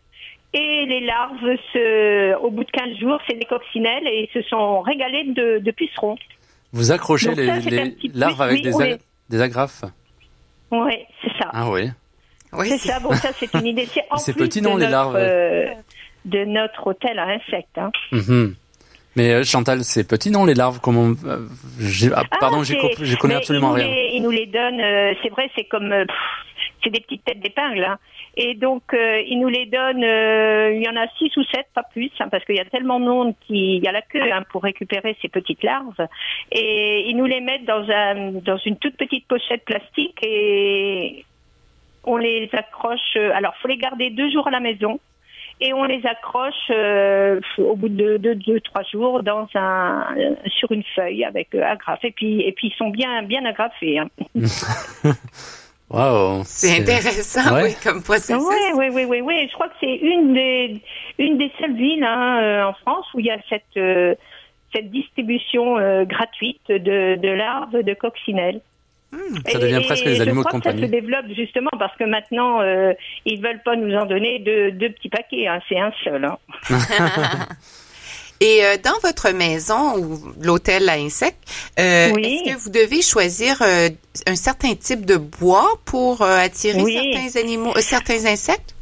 Et 0.52 0.86
les 0.86 1.00
larves, 1.00 1.56
se, 1.72 2.36
au 2.36 2.50
bout 2.50 2.64
de 2.64 2.70
15 2.70 2.98
jours, 2.98 3.18
c'est 3.26 3.36
des 3.36 3.44
coccinelles 3.44 4.06
et 4.06 4.30
se 4.32 4.40
sont 4.42 4.82
régalées 4.82 5.24
de, 5.24 5.58
de 5.58 5.70
pucerons. 5.72 6.16
Vous 6.72 6.92
accrochez 6.92 7.34
les, 7.34 7.46
larves 8.14 8.40
avec 8.40 8.62
des, 8.62 8.98
des 9.30 9.40
agrafes? 9.40 9.84
Oui, 10.82 10.94
c'est 11.22 11.32
ça. 11.38 11.50
Ah 11.52 11.70
oui. 11.70 11.90
Oui, 12.52 12.68
c'est 12.68 12.88
ça. 12.88 13.00
Bon, 13.00 13.12
ça, 13.12 13.30
c'est 13.38 13.52
une 13.54 13.66
idée. 13.66 13.88
C'est 14.16 14.32
petit, 14.34 14.62
non, 14.62 14.76
les 14.76 14.86
larves 14.86 15.16
euh, 15.16 15.66
de 16.24 16.44
notre 16.44 16.86
hôtel 16.86 17.18
à 17.18 17.26
insectes. 17.26 17.78
Hein. 17.78 17.90
Mhm. 18.12 18.54
Mais 19.16 19.32
euh, 19.32 19.44
Chantal, 19.44 19.84
c'est 19.84 20.06
petit, 20.08 20.30
non, 20.30 20.44
les 20.44 20.54
larves 20.54 20.80
Comment 20.80 21.12
euh, 21.24 21.46
ah, 22.14 22.22
Pardon, 22.40 22.62
j'ai 22.64 22.76
connais 23.16 23.34
absolument 23.34 23.72
rien. 23.72 23.86
ils 24.12 24.20
nous 24.22 24.30
les 24.30 24.46
donnent. 24.46 24.80
Euh, 24.80 25.14
c'est 25.22 25.30
vrai, 25.30 25.50
c'est 25.56 25.64
comme 25.64 25.92
c'est 26.82 26.90
des 26.90 27.00
petites 27.00 27.24
têtes 27.24 27.40
d'épingle. 27.40 27.84
Hein. 27.84 27.98
Et 28.36 28.54
donc, 28.54 28.82
ils 28.92 29.38
nous 29.38 29.48
les 29.48 29.66
donnent. 29.66 30.02
il 30.02 30.82
y 30.82 30.88
en 30.88 30.96
a 30.96 31.06
six 31.18 31.36
ou 31.36 31.44
sept, 31.44 31.66
pas 31.74 31.84
plus, 31.84 32.10
hein, 32.20 32.28
parce 32.30 32.44
qu'il 32.44 32.56
y 32.56 32.60
a 32.60 32.64
tellement 32.64 32.98
de 32.98 33.04
monde 33.04 33.34
qui 33.46 33.78
y 33.78 33.86
a 33.86 33.92
la 33.92 34.02
queue 34.02 34.32
hein, 34.32 34.42
pour 34.50 34.62
récupérer 34.62 35.16
ces 35.22 35.28
petites 35.28 35.62
larves. 35.62 36.06
Et 36.50 37.08
ils 37.08 37.16
nous 37.16 37.26
les 37.26 37.40
mettent 37.40 37.64
dans 37.64 37.88
un 37.88 38.32
dans 38.32 38.58
une 38.58 38.76
toute 38.76 38.96
petite 38.96 39.26
pochette 39.28 39.64
plastique 39.64 40.18
et 40.22 41.24
on 42.04 42.16
les 42.16 42.48
accroche. 42.52 43.16
Alors, 43.34 43.54
faut 43.62 43.68
les 43.68 43.78
garder 43.78 44.10
deux 44.10 44.30
jours 44.30 44.48
à 44.48 44.50
la 44.50 44.60
maison 44.60 44.98
et 45.60 45.72
on 45.72 45.84
les 45.84 46.04
accroche 46.04 46.54
euh, 46.70 47.40
au 47.58 47.76
bout 47.76 47.88
de 47.88 48.16
deux, 48.16 48.60
trois 48.60 48.82
jours 48.82 49.22
dans 49.22 49.48
un 49.54 50.06
sur 50.58 50.72
une 50.72 50.82
feuille 50.94 51.24
avec 51.24 51.54
euh, 51.54 51.62
agrafe 51.62 52.04
et 52.04 52.10
puis 52.10 52.42
et 52.42 52.52
puis 52.52 52.68
ils 52.68 52.76
sont 52.76 52.90
bien 52.90 53.22
bien 53.22 53.44
agrafés. 53.44 53.98
Hein. 53.98 54.08
Wow, 55.94 56.42
c'est 56.44 56.80
intéressant, 56.80 57.62
oui, 57.62 57.74
comme 57.82 58.02
processus. 58.02 58.42
Oui, 58.42 58.56
oui, 58.74 58.86
oui, 58.92 59.04
oui, 59.04 59.20
oui. 59.20 59.48
Je 59.48 59.54
crois 59.54 59.68
que 59.68 59.74
c'est 59.80 59.94
une 59.94 60.34
des 60.34 60.80
une 61.18 61.38
des 61.38 61.52
seules 61.58 61.76
villes 61.76 62.04
hein, 62.04 62.40
euh, 62.42 62.64
en 62.64 62.72
France 62.74 63.06
où 63.14 63.20
il 63.20 63.26
y 63.26 63.30
a 63.30 63.38
cette 63.48 63.62
euh, 63.76 64.14
cette 64.74 64.90
distribution 64.90 65.76
gratuite 66.04 66.66
de, 66.68 67.14
de 67.14 67.28
larves 67.28 67.82
de 67.82 67.94
coccinelles. 67.94 68.60
Hmm, 69.14 69.36
ça 69.46 69.58
devient 69.58 69.80
presque 69.84 70.04
des 70.04 70.20
animaux 70.20 70.42
de 70.42 70.48
compagnie. 70.48 70.80
ça 70.80 70.86
se 70.86 70.90
développe 70.90 71.26
justement 71.36 71.70
parce 71.78 71.96
que 71.96 72.04
maintenant, 72.04 72.60
euh, 72.62 72.92
ils 73.24 73.40
veulent 73.40 73.62
pas 73.64 73.76
nous 73.76 73.94
en 73.94 74.06
donner 74.06 74.40
deux, 74.40 74.72
deux 74.72 74.90
petits 74.90 75.08
paquets, 75.08 75.46
hein, 75.46 75.60
c'est 75.68 75.78
un 75.78 75.92
seul. 76.02 76.24
Hein. 76.24 76.38
Et 78.40 78.64
euh, 78.64 78.76
dans 78.82 78.98
votre 79.02 79.30
maison 79.30 79.96
ou 79.96 80.18
l'hôtel 80.42 80.88
à 80.88 80.94
insectes, 80.94 81.42
euh, 81.78 82.14
est-ce 82.16 82.52
que 82.52 82.58
vous 82.58 82.70
devez 82.70 83.02
choisir 83.02 83.62
euh, 83.62 83.88
un 84.26 84.34
certain 84.34 84.74
type 84.74 85.06
de 85.06 85.16
bois 85.16 85.68
pour 85.84 86.22
attirer 86.22 86.84
certains 86.84 87.40
animaux, 87.40 87.74
certains 87.76 88.26
insectes? 88.26 88.74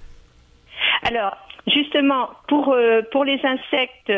Alors, 1.02 1.36
justement, 1.66 2.30
pour 2.48 2.74
pour 3.10 3.24
les 3.24 3.40
insectes, 3.44 4.10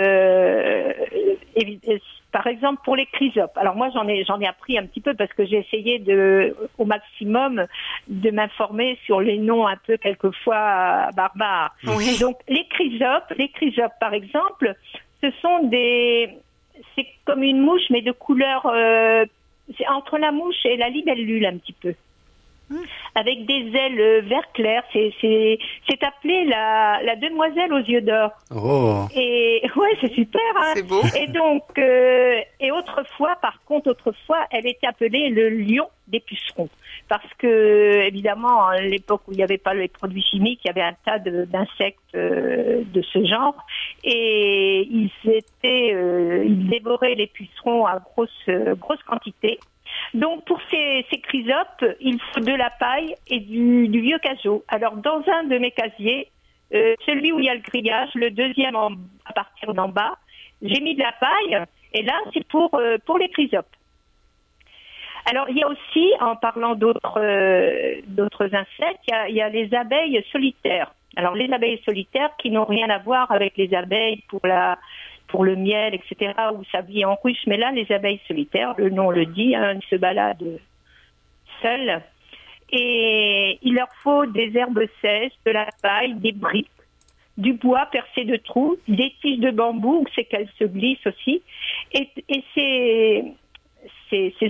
par 2.35 2.49
exemple, 2.49 2.81
pour 2.85 2.97
les 2.97 3.07
chrysopes. 3.07 3.57
Alors 3.57 3.77
moi, 3.77 3.91
j'en 3.95 4.09
ai, 4.09 4.25
j'en 4.25 4.41
ai 4.41 4.47
appris 4.47 4.77
un 4.77 4.87
petit 4.87 5.01
peu 5.01 5.15
parce 5.15 5.33
que 5.35 5.47
j'ai 5.47 5.59
essayé 5.59 6.01
de, 6.01 6.57
au 6.79 6.85
maximum, 6.85 7.65
de 8.09 8.31
m'informer 8.33 8.99
sur 9.07 9.21
les 9.21 9.39
noms 9.39 9.69
un 9.69 9.77
peu 9.77 9.97
quelquefois 9.97 11.11
barbares. 11.15 11.77
Donc 11.85 12.37
les 12.49 12.67
chrysopes, 12.71 13.33
les 13.39 13.51
chrysopes, 13.51 13.93
par 14.01 14.15
exemple, 14.15 14.75
ce 15.25 15.31
sont 15.41 15.65
des, 15.69 16.29
c'est 16.95 17.07
comme 17.25 17.43
une 17.43 17.61
mouche 17.61 17.89
mais 17.91 18.03
de 18.03 18.13
couleur, 18.13 18.67
euh, 18.67 19.25
c'est 19.77 19.89
entre 19.89 20.19
la 20.19 20.33
mouche 20.33 20.65
et 20.65 20.77
la 20.77 20.89
libellule 20.89 21.47
un 21.47 21.57
petit 21.57 21.73
peu. 21.73 21.95
Hmm. 22.71 22.81
avec 23.15 23.45
des 23.45 23.71
ailes 23.77 24.25
vert 24.25 24.51
clair. 24.55 24.83
C'est 24.93 26.03
appelé 26.03 26.47
la, 26.47 26.99
la 27.03 27.17
demoiselle 27.17 27.73
aux 27.75 27.85
yeux 27.85 28.01
d'or. 28.01 28.31
Oh. 28.55 29.07
Et 29.15 29.63
ouais, 29.77 29.97
c'est 30.01 30.13
super. 30.15 30.41
Hein. 30.57 30.73
C'est 30.75 30.87
beau. 30.87 31.03
Et 31.19 31.27
donc, 31.27 31.63
euh, 31.79 32.41
et 32.61 32.71
autrefois, 32.73 33.37
par 33.43 33.63
contre, 33.65 33.91
autrefois, 33.91 34.47
elle 34.51 34.67
était 34.67 34.87
appelée 34.87 35.29
le 35.29 35.51
lion 35.51 35.89
des 36.09 36.21
pucerons. 36.21 36.71
Parce 37.09 37.29
que, 37.39 38.07
évidemment, 38.07 38.67
à 38.67 38.81
l'époque 38.81 39.23
où 39.29 39.33
il 39.33 39.37
n'y 39.37 39.45
avait 39.45 39.59
pas 39.59 39.75
les 39.75 39.89
produits 39.89 40.23
chimiques, 40.23 40.61
il 40.65 40.69
y 40.69 40.71
avait 40.71 40.83
un 40.83 40.97
tas 41.05 41.19
d'insectes 41.19 41.99
euh, 42.15 42.83
de, 42.93 43.03
ce 43.03 43.25
genre. 43.27 43.57
Et 44.05 44.89
ils 44.91 45.11
étaient, 45.27 45.93
euh, 45.95 46.45
ils 46.47 46.69
dévoraient 46.69 47.15
les 47.15 47.27
pucerons 47.27 47.85
à 47.85 47.99
grosse, 47.99 48.49
grosse 48.79 49.03
quantité. 49.03 49.59
Donc 50.15 50.45
pour 50.45 50.61
ces, 50.71 51.05
chrysopes, 51.23 51.85
il 52.01 52.21
faut 52.21 52.41
de 52.41 52.53
la 52.53 52.71
paille 52.71 53.15
et 53.27 53.41
du, 53.41 53.89
vieux 53.89 54.19
casseau. 54.19 54.65
Alors 54.69 54.97
dans 54.97 55.23
un 55.27 55.45
de 55.45 55.59
mes 55.59 55.73
casiers, 55.73 56.29
euh, 56.73 56.95
celui 57.07 57.33
où 57.33 57.39
il 57.39 57.47
y 57.47 57.49
a 57.49 57.55
le 57.55 57.61
grillage, 57.61 58.11
le 58.15 58.31
deuxième 58.31 58.77
à 58.77 59.33
partir 59.33 59.75
d'en 59.75 59.89
bas, 59.89 60.17
j'ai 60.63 60.81
mis 60.81 60.95
de 60.95 61.03
la 61.03 61.13
paille 61.13 61.65
et 61.93 62.03
là 62.03 62.15
c'est 62.33 62.47
pour 62.47 62.75
euh, 62.75 62.97
les 63.19 63.29
chrysopes. 63.29 63.67
Alors 65.27 65.49
il 65.49 65.59
y 65.59 65.63
a 65.63 65.69
aussi, 65.69 66.13
en 66.21 66.37
parlant 66.37 66.75
d'autres 66.75 67.19
euh, 67.19 68.01
insectes, 68.41 69.11
il 69.29 69.35
y 69.35 69.41
a 69.41 69.49
les 69.49 69.75
abeilles 69.75 70.25
solitaires. 70.31 70.95
Alors 71.17 71.35
les 71.35 71.53
abeilles 71.53 71.81
solitaires 71.85 72.31
qui 72.39 72.51
n'ont 72.51 72.65
rien 72.65 72.91
à 72.91 72.99
voir 72.99 73.31
avec 73.31 73.57
les 73.57 73.75
abeilles 73.75 74.23
pour 74.29 74.41
la 74.45 74.79
pour 75.35 75.45
le 75.45 75.57
miel, 75.57 75.95
etc., 75.95 76.33
ça 76.71 76.83
vit 76.83 77.05
en 77.05 77.17
ruche. 77.17 77.45
Mais 77.49 77.57
là, 77.57 77.73
les 77.73 77.91
abeilles 77.91 78.21
solitaires, 78.29 78.75
le 78.79 78.89
nom 78.89 79.11
le 79.11 79.27
dit, 79.27 79.57
hein, 79.57 79.81
se 79.91 79.97
baladent 79.97 80.61
seules. 81.61 82.01
Et 82.71 83.59
il 83.63 83.75
leur 83.75 83.89
faut 84.05 84.27
des 84.27 84.57
herbes 84.57 84.87
sèches, 85.03 85.33
de 85.45 85.51
la 85.51 85.67
paille, 85.83 86.15
des 86.15 86.31
briques, 86.31 86.71
du 87.37 87.55
bois 87.55 87.87
percé 87.87 88.25
de 88.25 88.37
trous, 88.37 88.77
des 88.87 89.13
tiges 89.21 89.41
de 89.41 89.51
bambou, 89.51 90.05
c'est 90.15 90.23
qu'elles 90.23 90.49
se 90.57 90.67
glissent 90.67 91.05
aussi. 91.05 91.43
Et, 91.93 92.09
ces, 92.49 93.35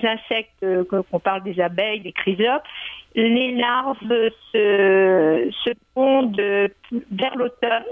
insectes, 0.06 0.62
euh, 0.64 0.84
qu'on 0.84 1.18
parle 1.18 1.44
des 1.44 1.62
abeilles, 1.62 2.00
des 2.00 2.12
chrysopes, 2.12 2.64
les 3.14 3.52
larves 3.52 3.96
se, 4.52 5.50
se 5.64 5.70
vers 7.10 7.36
l'automne 7.36 7.84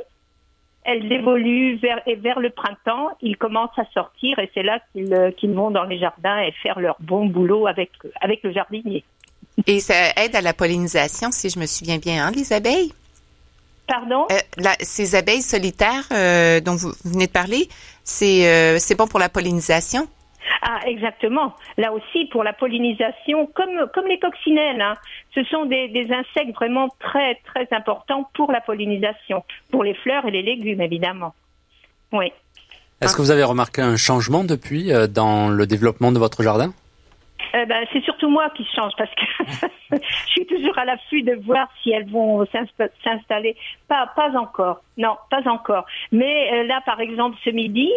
elles 0.85 1.13
évoluent 1.13 1.77
vers, 1.77 2.01
et 2.07 2.17
vers 2.17 2.41
le 2.41 2.51
printemps, 2.51 3.11
ils 3.21 3.37
commencent 3.37 3.79
à 3.79 3.85
sortir 3.95 4.39
et 4.39 4.51
c'est 4.53 4.63
là 4.63 4.81
qu'ils 4.95 5.55
vont 5.55 5.71
dans 5.71 5.85
les 5.85 5.99
jardins 5.99 6.41
et 6.41 6.53
faire 6.63 6.81
leur 6.81 6.97
bon 7.01 7.27
boulot 7.27 7.67
avec, 7.67 7.91
avec 8.21 8.43
le 8.43 8.53
jardinier. 8.53 9.05
Et 9.67 9.81
ça 9.81 9.95
aide 10.17 10.35
à 10.35 10.41
la 10.41 10.55
pollinisation, 10.55 11.31
si 11.31 11.51
je 11.51 11.59
me 11.59 11.67
souviens 11.67 11.99
bien, 11.99 12.27
hein, 12.27 12.33
les 12.35 12.53
abeilles? 12.53 12.93
Pardon? 13.87 14.27
Euh, 14.31 14.71
ces 14.81 15.15
abeilles 15.15 15.43
solitaires 15.43 16.07
euh, 16.13 16.61
dont 16.61 16.75
vous 16.75 16.93
venez 17.05 17.27
de 17.27 17.33
parler, 17.33 17.69
c'est 18.05 18.49
euh, 18.49 18.79
c'est 18.79 18.95
bon 18.95 19.07
pour 19.07 19.21
la 19.21 19.29
pollinisation? 19.29 20.09
Ah, 20.65 20.79
exactement. 20.87 21.55
Là 21.77 21.93
aussi, 21.93 22.27
pour 22.27 22.45
la 22.45 22.53
pollinisation, 22.53 23.47
comme, 23.53 23.91
comme 23.93 24.07
les 24.07 24.21
coccinelles, 24.21 24.81
hein, 24.81 24.95
ce 25.35 25.43
sont 25.45 25.67
des, 25.67 25.89
des, 25.89 26.07
insectes 26.13 26.55
vraiment 26.55 26.89
très, 27.01 27.35
très 27.47 27.67
importants 27.73 28.31
pour 28.35 28.53
la 28.53 28.61
pollinisation, 28.61 29.43
pour 29.73 29.83
les 29.83 29.95
fleurs 29.95 30.25
et 30.27 30.31
les 30.31 30.43
légumes, 30.43 30.81
évidemment. 30.81 31.35
Oui. 32.13 32.33
Est-ce 33.01 33.17
que 33.17 33.23
vous 33.23 33.33
avez 33.33 33.43
remarqué 33.43 33.83
un 33.83 33.97
changement 33.97 34.45
depuis 34.45 34.93
dans 35.11 35.49
le 35.49 35.67
développement 35.67 36.13
de 36.13 36.21
votre 36.21 36.45
jardin? 36.45 36.73
Euh, 37.55 37.67
ben, 37.67 37.87
c'est 37.93 38.03
surtout 38.03 38.29
moi 38.29 38.51
qui 38.51 38.67
change 38.75 38.93
parce 38.97 39.11
que 39.15 39.25
je 40.27 40.31
suis 40.31 40.47
toujours 40.47 40.77
à 40.79 40.85
l'affût 40.85 41.23
de 41.23 41.35
voir 41.45 41.69
si 41.83 41.91
elles 41.91 42.09
vont 42.09 42.47
s'installer. 43.05 43.57
Pas, 43.89 44.07
pas 44.17 44.31
encore. 44.39 44.83
Non, 44.97 45.17
pas 45.31 45.49
encore. 45.49 45.85
Mais 46.11 46.51
euh, 46.53 46.65
là, 46.65 46.81
par 46.85 47.01
exemple, 47.01 47.37
ce 47.45 47.51
midi, 47.51 47.91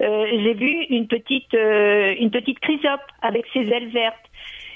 euh, 0.00 0.26
j'ai 0.30 0.54
vu 0.54 0.86
une 0.90 1.06
petite, 1.06 1.54
euh, 1.54 2.14
une 2.18 2.30
petite 2.30 2.60
chrysope 2.60 3.00
avec 3.22 3.46
ses 3.52 3.60
ailes 3.60 3.88
vertes. 3.88 4.16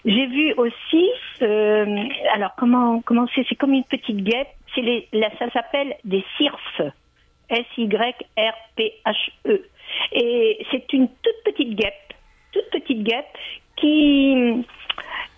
J'ai 0.05 0.27
vu 0.27 0.53
aussi, 0.55 1.09
alors 2.35 2.57
comment, 2.57 3.01
comment 3.03 3.29
c'est? 3.35 3.47
C'est 3.49 3.55
comme 3.55 3.73
une 3.73 3.85
petite 3.85 4.17
guêpe. 4.17 4.49
C'est 4.75 4.81
les, 4.81 5.09
ça 5.39 5.49
s'appelle 5.53 5.95
des 6.05 6.25
cirfes. 6.39 6.83
S-Y-R-P-H-E. 7.49 8.33
Et 10.13 10.67
c'est 10.71 10.93
une 10.93 11.09
toute 11.09 11.45
petite 11.45 11.75
guêpe, 11.77 12.15
toute 12.53 12.69
petite 12.71 13.03
guêpe 13.03 13.27
qui, 13.77 14.65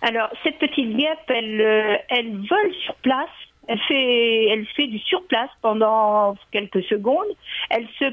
alors 0.01 0.29
cette 0.43 0.59
petite 0.59 0.95
guêpe, 0.95 1.29
elle, 1.29 1.61
euh, 1.61 1.97
elle 2.09 2.37
vole 2.47 2.73
sur 2.83 2.95
place. 2.95 3.29
Elle 3.67 3.79
fait, 3.79 4.45
elle 4.49 4.65
fait 4.67 4.87
du 4.87 4.99
surplace 4.99 5.49
pendant 5.63 6.35
quelques 6.51 6.83
secondes. 6.83 7.25
Elle 7.71 7.87
se 7.97 8.05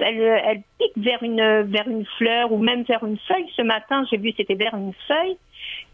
elle, 0.00 0.20
elle, 0.20 0.62
pique 0.78 1.02
vers 1.02 1.22
une 1.22 1.62
vers 1.62 1.88
une 1.88 2.04
fleur 2.18 2.52
ou 2.52 2.58
même 2.58 2.82
vers 2.82 3.02
une 3.04 3.18
feuille. 3.26 3.50
Ce 3.56 3.62
matin, 3.62 4.04
j'ai 4.10 4.18
vu 4.18 4.32
c'était 4.36 4.54
vers 4.54 4.74
une 4.74 4.92
feuille. 5.06 5.38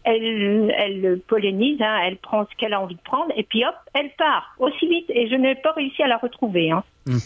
Elle, 0.03 0.73
elle 0.77 1.19
pollinise, 1.27 1.81
hein, 1.81 1.99
elle 2.03 2.17
prend 2.17 2.45
ce 2.45 2.55
qu'elle 2.57 2.73
a 2.73 2.81
envie 2.81 2.95
de 2.95 3.01
prendre 3.01 3.33
et 3.35 3.43
puis 3.43 3.65
hop, 3.65 3.75
elle 3.93 4.11
part 4.11 4.53
aussi 4.59 4.87
vite 4.87 5.09
et 5.09 5.27
je 5.27 5.35
n'ai 5.35 5.55
pas 5.55 5.71
réussi 5.71 6.03
à 6.03 6.07
la 6.07 6.17
retrouver. 6.17 6.71
Hein. 6.71 6.83
Mmh. 7.07 7.17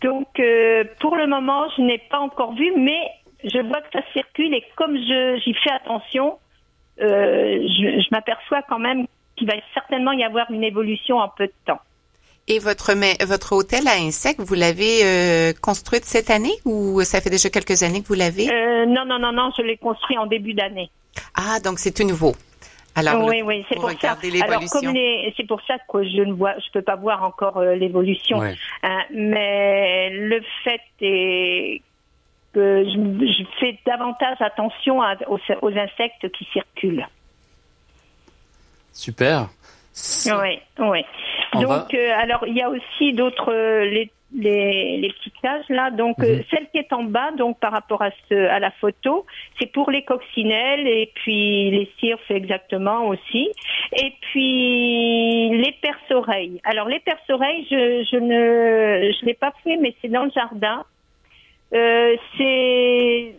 Donc 0.00 0.40
euh, 0.40 0.84
pour 1.00 1.14
le 1.14 1.26
moment, 1.26 1.68
je 1.76 1.82
n'ai 1.82 1.98
pas 1.98 2.18
encore 2.18 2.54
vu, 2.54 2.72
mais 2.76 3.08
je 3.44 3.58
vois 3.60 3.80
que 3.80 3.88
ça 3.92 4.02
circule 4.12 4.54
et 4.54 4.64
comme 4.76 4.96
j'y 4.96 5.54
fais 5.54 5.70
attention, 5.70 6.38
euh, 7.00 7.60
je, 7.62 8.00
je 8.00 8.08
m'aperçois 8.10 8.62
quand 8.68 8.78
même 8.78 9.06
qu'il 9.36 9.46
va 9.46 9.54
certainement 9.74 10.12
y 10.12 10.24
avoir 10.24 10.50
une 10.50 10.64
évolution 10.64 11.18
en 11.18 11.28
peu 11.28 11.46
de 11.46 11.52
temps. 11.64 11.80
Et 12.48 12.58
votre 12.58 12.94
votre 13.26 13.52
hôtel 13.52 13.86
à 13.86 14.00
insectes, 14.00 14.40
vous 14.40 14.54
l'avez 14.54 15.04
euh, 15.04 15.52
construit 15.60 16.00
cette 16.02 16.30
année 16.30 16.54
ou 16.64 17.02
ça 17.04 17.20
fait 17.20 17.30
déjà 17.30 17.50
quelques 17.50 17.82
années 17.82 18.02
que 18.02 18.08
vous 18.08 18.14
l'avez? 18.14 18.50
Euh, 18.50 18.86
Non, 18.86 19.04
non, 19.04 19.18
non, 19.18 19.32
non, 19.32 19.50
je 19.56 19.62
l'ai 19.62 19.76
construit 19.76 20.16
en 20.16 20.26
début 20.26 20.54
d'année. 20.54 20.90
Ah, 21.34 21.60
donc 21.60 21.78
c'est 21.78 21.92
tout 21.92 22.06
nouveau. 22.06 22.34
Alors, 22.94 23.26
oui, 23.26 23.42
oui, 23.42 23.64
c'est 23.68 23.76
pour, 23.76 23.90
ça. 24.00 24.16
Alors, 24.42 24.64
comme 24.70 24.92
c'est 25.36 25.46
pour 25.46 25.60
ça 25.66 25.74
que 25.88 26.02
je 26.02 26.22
ne 26.22 26.32
vois, 26.32 26.54
je 26.58 26.70
peux 26.72 26.82
pas 26.82 26.96
voir 26.96 27.22
encore 27.22 27.58
euh, 27.58 27.76
l'évolution. 27.76 28.42
Hein, 28.42 29.02
mais 29.12 30.10
le 30.10 30.40
fait 30.64 30.80
est 31.02 31.82
je, 32.58 33.44
fais 33.60 33.78
davantage 33.86 34.36
attention 34.40 35.00
aux, 35.28 35.78
insectes 35.78 36.30
qui 36.32 36.44
circulent. 36.52 37.06
Super. 38.92 39.48
Oui, 40.26 40.60
oui. 40.78 41.04
Donc, 41.54 41.94
euh, 41.94 42.12
alors, 42.16 42.46
il 42.46 42.54
y 42.54 42.62
a 42.62 42.68
aussi 42.68 43.12
d'autres, 43.12 43.52
euh, 43.52 43.84
les, 43.84 44.10
les, 44.34 44.98
les, 44.98 45.08
petites 45.08 45.40
cages 45.40 45.68
là. 45.68 45.90
Donc, 45.90 46.18
euh, 46.20 46.36
mhm. 46.36 46.42
celle 46.50 46.68
qui 46.70 46.78
est 46.78 46.92
en 46.92 47.04
bas, 47.04 47.30
donc 47.32 47.58
par 47.58 47.72
rapport 47.72 48.02
à, 48.02 48.10
ce, 48.28 48.34
à 48.34 48.58
la 48.58 48.70
photo, 48.70 49.24
c'est 49.58 49.72
pour 49.72 49.90
les 49.90 50.02
coccinelles 50.02 50.86
et 50.86 51.10
puis 51.14 51.70
les 51.70 51.90
cirfes 51.98 52.30
exactement 52.30 53.06
aussi. 53.06 53.50
Et 53.92 54.12
puis 54.20 55.50
les 55.56 55.74
perce-oreilles. 55.80 56.60
Alors, 56.64 56.88
les 56.88 57.00
perce-oreilles, 57.00 57.66
je, 57.70 58.06
je 58.10 58.16
ne 58.16 59.12
je 59.12 59.24
l'ai 59.24 59.34
pas 59.34 59.52
fait, 59.64 59.76
mais 59.76 59.94
c'est 60.00 60.08
dans 60.08 60.24
le 60.24 60.30
jardin. 60.30 60.84
Euh, 61.74 62.16
c'est 62.36 63.34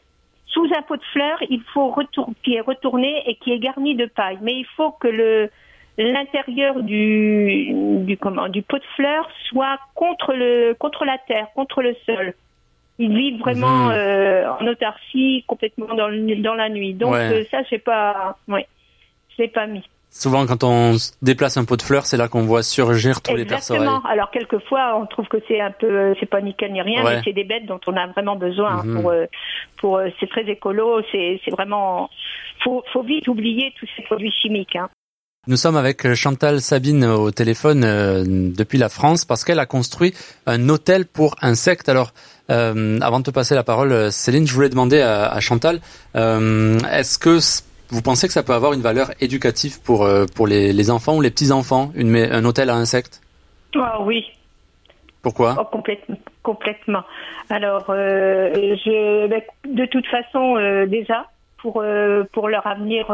sous 0.48 0.68
un 0.76 0.82
pot 0.84 0.98
de 0.98 1.04
fleurs, 1.14 1.40
il 1.50 1.62
faut 1.74 1.90
retourner, 1.90 2.34
qui 2.44 2.56
est 2.56 2.62
retourné 2.62 3.24
et 3.28 3.36
qui 3.36 3.52
est 3.52 3.60
garni 3.60 3.96
de 3.96 4.06
paille. 4.06 4.40
Mais 4.42 4.54
il 4.54 4.66
faut 4.76 4.92
que 4.92 5.08
le 5.08 5.50
l'intérieur 5.98 6.82
du 6.82 7.74
du 8.06 8.18
comment 8.18 8.48
du 8.48 8.62
pot 8.62 8.78
de 8.78 8.84
fleurs 8.96 9.30
soit 9.50 9.80
contre 9.96 10.34
le 10.34 10.74
contre 10.74 11.06
la 11.06 11.18
terre, 11.18 11.48
contre 11.56 11.82
le 11.82 11.96
sol. 12.06 12.34
Ils 13.02 13.16
vivent 13.16 13.40
vraiment 13.40 13.88
mmh. 13.88 13.92
euh, 13.94 14.52
en 14.60 14.68
autarcie, 14.68 15.46
complètement 15.48 15.94
dans, 15.94 16.10
dans 16.42 16.56
la 16.56 16.70
nuit. 16.70 16.94
Donc 16.94 17.16
euh, 17.16 17.46
ça, 17.50 17.64
je 17.64 17.78
pas, 17.78 18.38
ouais, 18.50 18.68
je 19.30 19.44
l'ai 19.44 19.48
pas 19.48 19.68
mis. 19.68 19.84
Souvent, 20.12 20.48
quand 20.48 20.64
on 20.64 20.96
déplace 21.22 21.58
un 21.58 21.66
pot 21.66 21.78
de 21.78 21.84
fleurs, 21.84 22.08
c'est 22.08 22.18
là 22.18 22.28
qu'on 22.28 22.42
voit 22.42 22.64
surgir 22.64 23.22
tous 23.22 23.36
les 23.36 23.46
perce 23.46 23.70
Exactement. 23.70 24.02
Alors, 24.10 24.32
quelquefois, 24.32 25.00
on 25.00 25.06
trouve 25.06 25.28
que 25.28 25.38
c'est 25.48 25.62
un 25.62 25.72
peu, 25.72 26.16
c'est 26.20 26.26
pas 26.26 26.42
nickel 26.42 26.72
ni 26.74 26.82
rien, 26.82 27.04
mais 27.04 27.22
c'est 27.24 27.34
des 27.34 27.44
bêtes 27.44 27.68
dont 27.68 27.80
on 27.86 27.96
a 27.96 28.08
vraiment 28.08 28.36
besoin 28.36 28.84
mhm. 28.84 29.02
pour, 29.02 29.12
euh, 29.12 29.26
pour, 29.78 29.98
euh, 29.98 30.10
c'est 30.20 30.28
très 30.28 30.50
écolo, 30.50 31.02
c'est, 31.12 31.40
c'est 31.46 31.52
vraiment, 31.52 32.10
faut, 32.64 32.84
faut 32.92 33.04
vite 33.04 33.28
oublier 33.28 33.72
tous 33.80 33.88
ces 33.96 34.04
produits 34.04 34.32
chimiques, 34.32 34.76
hein. 34.76 34.90
Nous 35.48 35.56
sommes 35.56 35.78
avec 35.78 36.06
euh, 36.06 36.16
Chantal 36.16 36.60
Sabine 36.60 37.06
au 37.06 37.32
téléphone 37.32 37.82
depuis 38.54 38.78
la 38.78 38.90
France 38.90 39.24
parce 39.24 39.46
qu'elle 39.46 39.60
a 39.60 39.66
construit 39.66 40.14
un 40.46 40.68
hôtel 40.68 41.06
pour 41.06 41.38
insectes. 41.42 41.88
Alors, 41.88 42.12
avant 42.50 43.20
de 43.20 43.24
te 43.24 43.32
passer 43.32 43.56
la 43.56 43.64
parole, 43.64 44.12
Céline, 44.12 44.46
je 44.46 44.54
voulais 44.54 44.70
demander 44.70 45.00
à, 45.00 45.32
à 45.32 45.40
Chantal, 45.40 45.80
est-ce 46.14 47.18
que 47.18 47.40
vous 47.90 48.02
pensez 48.02 48.28
que 48.28 48.34
ça 48.34 48.44
peut 48.44 48.54
avoir 48.54 48.74
une 48.74 48.82
valeur 48.82 49.12
éducative 49.20 49.82
pour, 49.82 50.04
euh, 50.04 50.26
pour 50.36 50.48
les, 50.48 50.74
les 50.74 50.92
enfants 50.92 51.16
ou 51.18 51.22
les 51.22 51.32
petits-enfants, 51.32 51.92
une, 51.96 52.16
un 52.16 52.46
hôtel 52.46 52.70
à 52.70 52.76
insectes? 52.76 53.22
Ah 53.76 54.02
oui. 54.02 54.26
Pourquoi? 55.22 55.56
Oh, 55.60 55.66
complètement, 55.66 56.18
complètement. 56.44 57.04
Alors, 57.50 57.86
euh, 57.90 58.52
je, 58.54 59.28
ben, 59.28 59.42
de 59.66 59.86
toute 59.86 60.08
façon, 60.08 60.56
euh, 60.58 60.86
déjà, 60.86 61.26
pour, 61.58 61.84
pour 62.32 62.48
leur 62.48 62.66
avenir, 62.66 63.06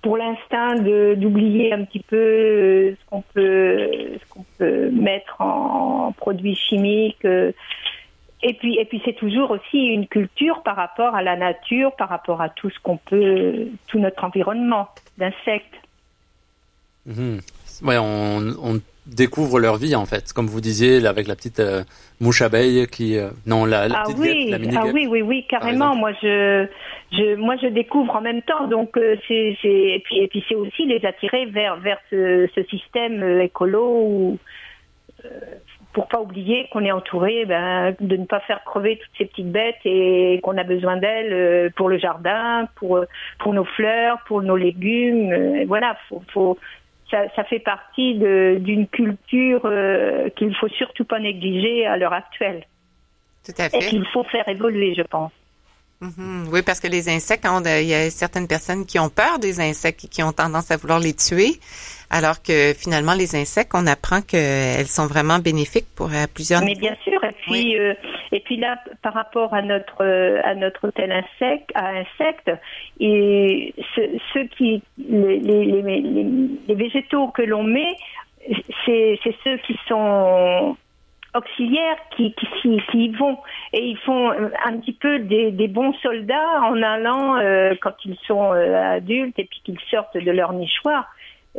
pour 0.00 0.16
l'instinct 0.16 0.76
d'oublier 0.76 1.74
un 1.74 1.84
petit 1.84 2.00
peu 2.00 2.94
ce 2.98 3.10
qu'on 3.10 3.20
peut, 3.34 3.90
ce 4.18 4.32
qu'on 4.32 4.46
peut 4.56 4.88
mettre 4.90 5.38
en 5.40 6.12
produits 6.16 6.56
chimiques 6.56 7.26
et 8.42 8.54
puis, 8.54 8.78
et 8.78 8.84
puis 8.84 9.02
c'est 9.04 9.14
toujours 9.16 9.50
aussi 9.50 9.78
une 9.78 10.06
culture 10.06 10.62
par 10.62 10.76
rapport 10.76 11.14
à 11.14 11.22
la 11.22 11.36
nature, 11.36 11.94
par 11.96 12.08
rapport 12.08 12.40
à 12.40 12.48
tout 12.48 12.70
ce 12.70 12.78
qu'on 12.80 12.96
peut, 12.96 13.66
tout 13.88 13.98
notre 13.98 14.22
environnement 14.24 14.88
d'insectes. 15.16 15.74
Mmh. 17.06 17.38
Ouais, 17.82 17.98
on, 17.98 18.38
on, 18.62 18.80
découvre 19.06 19.58
leur 19.58 19.76
vie 19.76 19.94
en 19.94 20.04
fait, 20.04 20.34
comme 20.34 20.48
vous 20.48 20.60
disiez 20.60 21.06
avec 21.06 21.28
la 21.28 21.34
petite 21.34 21.60
euh, 21.60 21.82
mouche 22.20 22.42
abeille 22.42 22.86
qui, 22.88 23.16
euh, 23.16 23.30
non 23.46 23.64
la, 23.64 23.88
la 23.88 24.00
ah 24.00 24.02
petite 24.02 24.18
oui, 24.18 24.50
la 24.50 24.58
mini 24.58 24.76
ah 24.76 24.84
oui, 24.92 25.06
oui, 25.06 25.22
oui, 25.22 25.46
carrément. 25.48 25.96
Moi, 25.96 26.12
je, 26.22 26.66
je, 27.12 27.34
moi, 27.36 27.56
je 27.56 27.68
découvre 27.68 28.16
en 28.16 28.20
même 28.20 28.42
temps. 28.42 28.68
Donc, 28.68 28.98
euh, 28.98 29.16
c'est, 29.26 29.56
c'est, 29.62 29.68
et 29.68 30.02
puis, 30.04 30.18
et 30.18 30.28
puis 30.28 30.44
c'est 30.46 30.54
aussi 30.54 30.84
les 30.84 31.02
attirer 31.06 31.46
vers, 31.46 31.76
vers 31.76 31.96
ce, 32.10 32.50
ce 32.54 32.62
système 32.64 33.40
écolo 33.40 33.82
où 33.82 34.38
pour 35.92 36.08
pas 36.08 36.20
oublier 36.20 36.68
qu'on 36.70 36.84
est 36.84 36.92
entouré 36.92 37.44
ben, 37.46 37.94
de 38.00 38.16
ne 38.16 38.24
pas 38.24 38.40
faire 38.40 38.62
crever 38.64 38.98
toutes 38.98 39.16
ces 39.18 39.24
petites 39.24 39.50
bêtes 39.50 39.78
et 39.84 40.40
qu'on 40.42 40.56
a 40.56 40.64
besoin 40.64 40.96
d'elles 40.96 41.32
euh, 41.32 41.70
pour 41.74 41.88
le 41.88 41.98
jardin, 41.98 42.68
pour 42.76 43.04
pour 43.38 43.54
nos 43.54 43.64
fleurs, 43.64 44.18
pour 44.26 44.42
nos 44.42 44.56
légumes. 44.56 45.32
Euh, 45.32 45.64
voilà, 45.66 45.96
faut, 46.08 46.22
faut 46.32 46.58
ça, 47.10 47.24
ça 47.34 47.44
fait 47.44 47.58
partie 47.58 48.14
d'une 48.14 48.86
culture 48.86 49.62
euh, 49.64 50.28
qu'il 50.36 50.54
faut 50.54 50.68
surtout 50.68 51.04
pas 51.04 51.18
négliger 51.18 51.86
à 51.86 51.96
l'heure 51.96 52.12
actuelle. 52.12 52.64
Tout 53.44 53.52
à 53.58 53.70
fait. 53.70 53.78
Et 53.78 53.80
qu'il 53.80 54.06
faut 54.08 54.24
faire 54.24 54.46
évoluer, 54.48 54.94
je 54.94 55.02
pense. 55.02 55.32
Mhm. 56.00 56.48
Oui, 56.52 56.62
parce 56.64 56.78
que 56.78 56.86
les 56.86 57.08
insectes, 57.08 57.44
il 57.64 57.86
y 57.86 57.94
a 57.94 58.08
certaines 58.10 58.46
personnes 58.46 58.86
qui 58.86 59.00
ont 59.00 59.08
peur 59.08 59.40
des 59.40 59.60
insectes 59.60 60.04
et 60.04 60.08
qui 60.08 60.22
ont 60.22 60.32
tendance 60.32 60.70
à 60.70 60.76
vouloir 60.76 61.00
les 61.00 61.12
tuer, 61.12 61.58
alors 62.08 62.40
que 62.40 62.72
finalement, 62.72 63.14
les 63.14 63.34
insectes, 63.34 63.72
on 63.74 63.84
apprend 63.86 64.22
qu'elles 64.22 64.86
sont 64.86 65.08
vraiment 65.08 65.40
bénéfiques 65.40 65.88
pour 65.96 66.06
à 66.12 66.28
plusieurs 66.28 66.62
Mais 66.62 66.76
bien 66.76 66.94
sûr, 67.02 67.22
et 67.24 67.34
puis, 67.42 67.76
euh, 67.76 67.94
et 68.30 68.38
puis 68.40 68.58
là, 68.58 68.78
par 69.02 69.12
rapport 69.12 69.52
à 69.52 69.62
notre 69.62 70.04
à 70.44 70.54
notre 70.54 70.86
hôtel 70.86 71.10
insecte, 71.10 71.70
à 71.74 71.88
insectes, 71.88 72.52
et 73.00 73.74
ceux 74.32 74.44
qui 74.56 74.80
les, 74.98 75.40
les, 75.40 75.82
les, 75.82 76.26
les 76.68 76.74
végétaux 76.76 77.28
que 77.28 77.42
l'on 77.42 77.64
met, 77.64 77.96
c'est 78.86 79.18
ceux 79.42 79.56
qui 79.66 79.76
sont 79.88 80.76
auxiliaires 81.34 81.96
qui, 82.16 82.34
qui, 82.34 82.80
qui, 82.90 82.98
y 82.98 83.08
vont 83.10 83.38
et 83.72 83.84
ils 83.84 83.98
font 83.98 84.30
un 84.30 84.78
petit 84.78 84.92
peu 84.92 85.18
des, 85.20 85.50
des 85.50 85.68
bons 85.68 85.92
soldats 86.02 86.62
en 86.62 86.82
allant 86.82 87.36
euh, 87.36 87.74
quand 87.80 87.94
ils 88.04 88.16
sont 88.26 88.52
euh, 88.52 88.96
adultes 88.96 89.38
et 89.38 89.44
puis 89.44 89.60
qu'ils 89.64 89.80
sortent 89.90 90.16
de 90.16 90.30
leur 90.30 90.52
nichoir. 90.52 91.06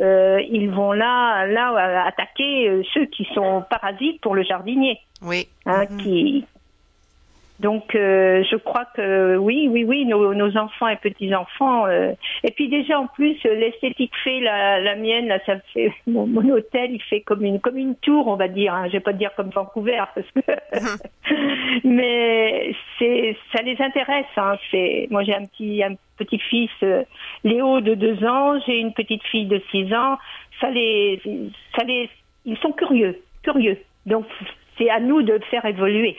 Euh, 0.00 0.40
ils 0.48 0.70
vont 0.70 0.92
là, 0.92 1.46
là 1.46 2.06
attaquer 2.06 2.82
ceux 2.94 3.06
qui 3.06 3.26
sont 3.34 3.64
parasites 3.68 4.20
pour 4.20 4.34
le 4.34 4.42
jardinier. 4.42 4.98
Oui. 5.22 5.48
Hein, 5.66 5.84
mm-hmm. 5.84 5.96
qui, 5.98 6.44
donc, 7.60 7.94
euh, 7.94 8.42
je 8.50 8.56
crois 8.56 8.86
que 8.96 9.36
oui, 9.36 9.68
oui, 9.70 9.84
oui, 9.84 10.06
nos, 10.06 10.32
nos 10.32 10.56
enfants 10.56 10.88
et 10.88 10.96
petits 10.96 11.34
enfants. 11.34 11.86
Euh, 11.86 12.12
et 12.42 12.52
puis 12.52 12.68
déjà 12.68 12.98
en 12.98 13.06
plus, 13.06 13.36
l'esthétique 13.44 14.12
fait 14.24 14.40
la, 14.40 14.80
la, 14.80 14.96
mienne, 14.96 15.28
là, 15.28 15.38
ça 15.44 15.56
fait 15.74 15.92
mon, 16.06 16.26
mon, 16.26 16.48
hôtel, 16.48 16.92
il 16.92 17.02
fait 17.02 17.20
comme 17.20 17.44
une 17.44 17.60
comme 17.60 17.76
une 17.76 17.96
tour, 17.96 18.28
on 18.28 18.36
va 18.36 18.48
dire. 18.48 18.72
Hein. 18.72 18.86
Je 18.86 18.92
vais 18.92 19.00
pas 19.00 19.12
dire 19.12 19.30
comme 19.36 19.50
Vancouver, 19.50 20.02
parce 20.14 20.26
que 20.30 20.40
mais 21.84 22.74
c'est 22.98 23.36
ça 23.54 23.60
les 23.60 23.76
intéresse. 23.78 24.24
Hein. 24.38 24.56
C'est 24.70 25.06
moi 25.10 25.22
j'ai 25.22 25.34
un 25.34 25.44
petit 25.44 25.82
un 25.84 25.96
petit 26.16 26.38
fils 26.38 26.70
euh, 26.82 27.02
Léo 27.44 27.82
de 27.82 27.92
deux 27.92 28.24
ans, 28.24 28.58
j'ai 28.66 28.78
une 28.78 28.94
petite 28.94 29.22
fille 29.24 29.46
de 29.46 29.60
six 29.70 29.92
ans. 29.92 30.16
Ça 30.62 30.70
les 30.70 31.20
ça 31.76 31.84
les 31.84 32.08
ils 32.46 32.56
sont 32.56 32.72
curieux, 32.72 33.20
curieux. 33.42 33.76
Donc 34.06 34.24
c'est 34.78 34.88
à 34.88 34.98
nous 34.98 35.20
de 35.20 35.38
faire 35.50 35.66
évoluer. 35.66 36.16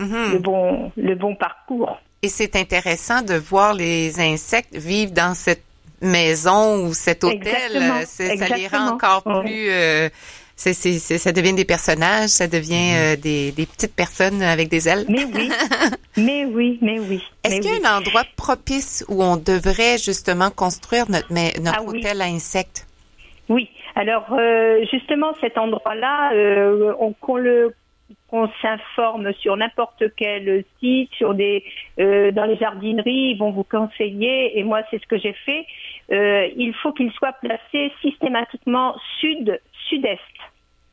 Mhm. 0.00 0.32
le, 0.32 0.38
bon, 0.38 0.92
le 0.96 1.14
bon 1.14 1.34
parcours. 1.36 2.00
Et 2.22 2.28
c'est 2.28 2.56
intéressant 2.56 3.22
de 3.22 3.34
voir 3.34 3.74
les 3.74 4.20
insectes 4.20 4.76
vivre 4.76 5.12
dans 5.12 5.34
cette 5.34 5.62
maison 6.02 6.86
ou 6.86 6.94
cet 6.94 7.24
hôtel. 7.24 8.04
Ça 8.06 8.56
les 8.56 8.66
rend 8.66 8.88
encore 8.94 9.22
plus... 9.22 9.70
Euh, 9.70 10.08
ça 10.60 11.32
devient 11.32 11.54
des 11.54 11.64
personnages, 11.64 12.28
ça 12.28 12.46
devient 12.46 12.92
mhm. 12.92 12.96
euh, 12.96 13.16
des, 13.16 13.52
des, 13.52 13.64
petites 13.64 13.96
personnes 13.96 14.42
avec 14.42 14.68
des 14.68 14.88
ailes. 14.88 15.06
Mais 15.08 15.24
oui, 15.24 15.50
mais 16.18 16.44
oui, 16.44 16.78
mais 16.82 16.98
oui. 16.98 17.22
Est-ce 17.44 17.60
qu'il 17.60 17.82
y 17.82 17.84
a 17.84 17.90
un 17.90 17.98
endroit 17.98 18.24
propice 18.36 19.04
où 19.08 19.22
on 19.22 19.36
devrait 19.36 19.96
justement 19.96 20.50
construire 20.50 21.10
notre, 21.10 21.32
notre 21.32 21.78
ah 21.78 21.82
hôtel 21.82 22.20
à 22.20 22.26
insectes? 22.26 22.86
Oui. 23.48 23.70
Alors 23.96 24.26
euh, 24.32 24.84
justement, 24.90 25.32
cet 25.40 25.56
endroit-là, 25.56 26.32
euh, 26.34 26.92
on, 27.00 27.12
qu'on 27.14 27.36
le 27.36 27.74
qu'on 28.30 28.48
s'informe 28.62 29.32
sur 29.34 29.56
n'importe 29.56 30.04
quel 30.16 30.64
site, 30.78 31.12
sur 31.14 31.34
des 31.34 31.64
euh, 31.98 32.30
dans 32.30 32.44
les 32.44 32.56
jardineries, 32.56 33.32
ils 33.32 33.38
vont 33.38 33.50
vous 33.50 33.64
conseiller. 33.64 34.58
Et 34.58 34.62
moi, 34.62 34.82
c'est 34.90 35.02
ce 35.02 35.06
que 35.06 35.18
j'ai 35.18 35.32
fait. 35.32 35.66
Euh, 36.12 36.48
il 36.56 36.72
faut 36.74 36.92
qu'il 36.92 37.10
soit 37.12 37.32
placé 37.32 37.92
systématiquement 38.00 38.94
sud 39.20 39.60
sud-est. 39.88 40.20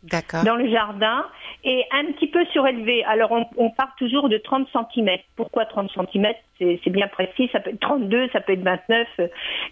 D'accord. 0.03 0.43
Dans 0.43 0.55
le 0.55 0.69
jardin 0.69 1.25
et 1.63 1.83
un 1.91 2.05
petit 2.13 2.27
peu 2.27 2.43
surélevé. 2.45 3.03
Alors 3.03 3.31
on, 3.31 3.45
on 3.57 3.69
part 3.69 3.93
toujours 3.97 4.29
de 4.29 4.37
30 4.37 4.67
cm. 4.71 5.17
Pourquoi 5.35 5.65
30 5.65 5.91
cm 5.91 6.33
C'est 6.59 6.89
bien 6.89 7.07
précis. 7.07 7.49
Ça 7.51 7.59
peut 7.59 7.71
être 7.71 7.79
32, 7.79 8.29
ça 8.29 8.41
peut 8.41 8.53
être 8.53 8.63
29, 8.63 9.07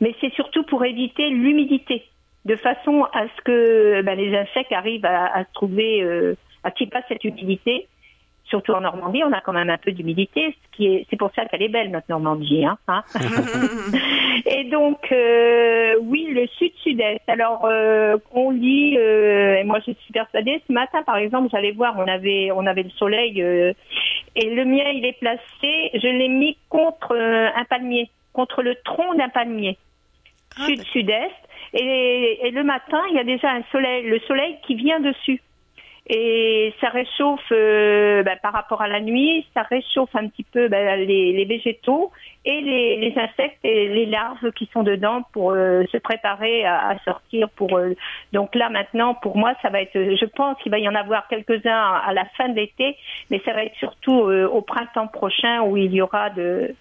mais 0.02 0.14
c'est 0.22 0.34
surtout 0.34 0.64
pour 0.64 0.84
éviter 0.84 1.30
l'humidité, 1.30 2.04
de 2.46 2.56
façon 2.56 3.06
à 3.14 3.24
ce 3.36 3.42
que 3.44 4.02
ben, 4.02 4.18
les 4.18 4.36
insectes 4.36 4.72
arrivent 4.72 5.06
à, 5.06 5.26
à 5.26 5.44
se 5.46 5.54
trouver 5.54 6.02
euh, 6.02 6.36
qui 6.72 6.88
passe 6.88 7.04
cette 7.08 7.24
humidité. 7.24 7.88
Surtout 8.46 8.74
en 8.74 8.82
Normandie, 8.82 9.24
on 9.24 9.32
a 9.32 9.42
quand 9.42 9.54
même 9.54 9.72
un 9.72 9.78
peu 9.80 9.92
d'humidité, 9.92 10.56
ce 10.56 10.78
qui 10.78 10.86
est, 10.86 11.08
c'est 11.10 11.16
pour 11.16 11.32
ça 11.36 11.46
qu'elle 11.46 11.64
est 11.64 11.70
belle 11.70 11.90
notre 11.90 12.06
Normandie, 12.10 12.64
hein. 12.64 12.78
hein. 12.88 13.04
et 14.46 14.66
donc, 14.66 15.12
euh, 15.12 15.96
oui, 16.04 16.28
le 16.30 16.46
sud-sud-est. 16.60 17.28
Alors, 17.28 17.66
euh, 17.66 18.18
on 18.32 18.52
lit, 18.52 18.98
euh, 19.00 19.56
et 19.56 19.64
moi 19.64 19.80
je 19.80 19.94
suis 19.94 20.14
persuadée. 20.14 20.62
Ce 20.68 20.72
matin, 20.72 21.02
par 21.02 21.18
exemple, 21.18 21.50
j'allais 21.52 21.72
voir, 21.72 21.96
on 21.98 22.08
avait, 22.08 22.52
on 22.52 22.68
avait 22.68 22.84
le 22.84 22.92
soleil, 22.92 23.40
et 23.42 24.50
le 24.50 24.66
mien, 24.66 24.92
il 24.94 25.06
est 25.06 25.20
placé. 25.20 25.90
Je 25.96 26.08
l'ai 26.08 26.30
mis 26.30 26.56
contre 26.70 27.16
un 27.16 27.66
palmier, 27.66 28.12
contre 28.32 28.62
le 28.62 28.76
tronc 28.86 29.16
d'un 29.16 29.30
palmier, 29.30 29.76
ah, 30.60 30.66
sud-sud-est. 30.68 31.34
Et, 31.74 32.48
et 32.48 32.52
le 32.52 32.64
matin, 32.64 33.02
il 33.10 33.16
y 33.16 33.20
a 33.20 33.24
déjà 33.24 33.50
un 33.50 33.64
soleil, 33.72 34.06
le 34.06 34.20
soleil 34.20 34.58
qui 34.68 34.76
vient 34.76 35.00
dessus 35.00 35.42
et 36.08 36.72
ça 36.80 36.90
réchauffe 36.90 37.52
euh, 37.52 38.22
bah, 38.22 38.36
par 38.36 38.54
rapport 38.54 38.82
à 38.82 38.88
la 38.88 39.02
nuit, 39.02 39.46
ça 39.56 39.64
réchauffe 39.64 40.16
un 40.16 40.28
petit 40.28 40.44
peu 40.44 40.68
bah, 40.68 40.96
les, 40.98 41.34
les, 41.34 41.46
végétaux 41.46 42.12
et 42.46 42.62
les, 42.62 42.98
les, 42.98 43.18
insectes 43.18 43.58
et 43.64 43.88
les 43.88 44.06
larves 44.06 44.52
qui 44.52 44.70
sont 44.72 44.84
dedans 44.84 45.24
pour 45.34 45.52
euh, 45.52 45.84
se 45.92 45.98
préparer 45.98 46.64
à, 46.64 46.90
à 46.90 47.00
sortir. 47.00 47.50
Pour 47.50 47.78
euh, 47.78 47.96
donc 48.34 48.54
là 48.54 48.70
maintenant, 48.70 49.16
pour 49.16 49.36
moi, 49.36 49.54
ça 49.64 49.70
va 49.70 49.82
être, 49.82 49.96
je 49.96 50.26
pense 50.26 50.62
qu'il 50.62 50.72
va 50.72 50.78
y 50.78 50.88
en 50.88 50.94
avoir 50.94 51.28
quelques-uns 51.28 51.94
à 52.06 52.14
la 52.14 52.26
fin 52.38 52.50
de 52.50 52.56
l'été, 52.56 52.96
mais 53.32 53.42
ça 53.44 53.54
va 53.54 53.64
être 53.64 53.76
surtout 53.78 54.14
au 54.14 54.62
printemps 54.62 55.08
prochain 55.08 55.62
où 55.64 55.76
il 55.76 55.94
y 55.94 56.02
aura 56.02 56.30
de 56.30 56.76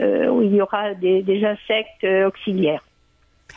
où 0.00 0.42
il 0.42 0.54
y 0.54 0.62
aura 0.62 0.94
des, 0.94 1.22
des 1.22 1.44
insectes 1.44 2.06
auxiliaires. 2.26 2.82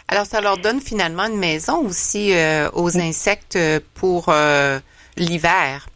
Alors, 0.07 0.25
ça 0.25 0.41
leur 0.41 0.57
donne 0.57 0.81
finalement 0.81 1.27
une 1.27 1.37
maison 1.37 1.85
aussi 1.85 2.33
aux 2.73 2.97
insectes 2.97 3.57
pour 3.95 4.33
l'hiver. 5.17 5.87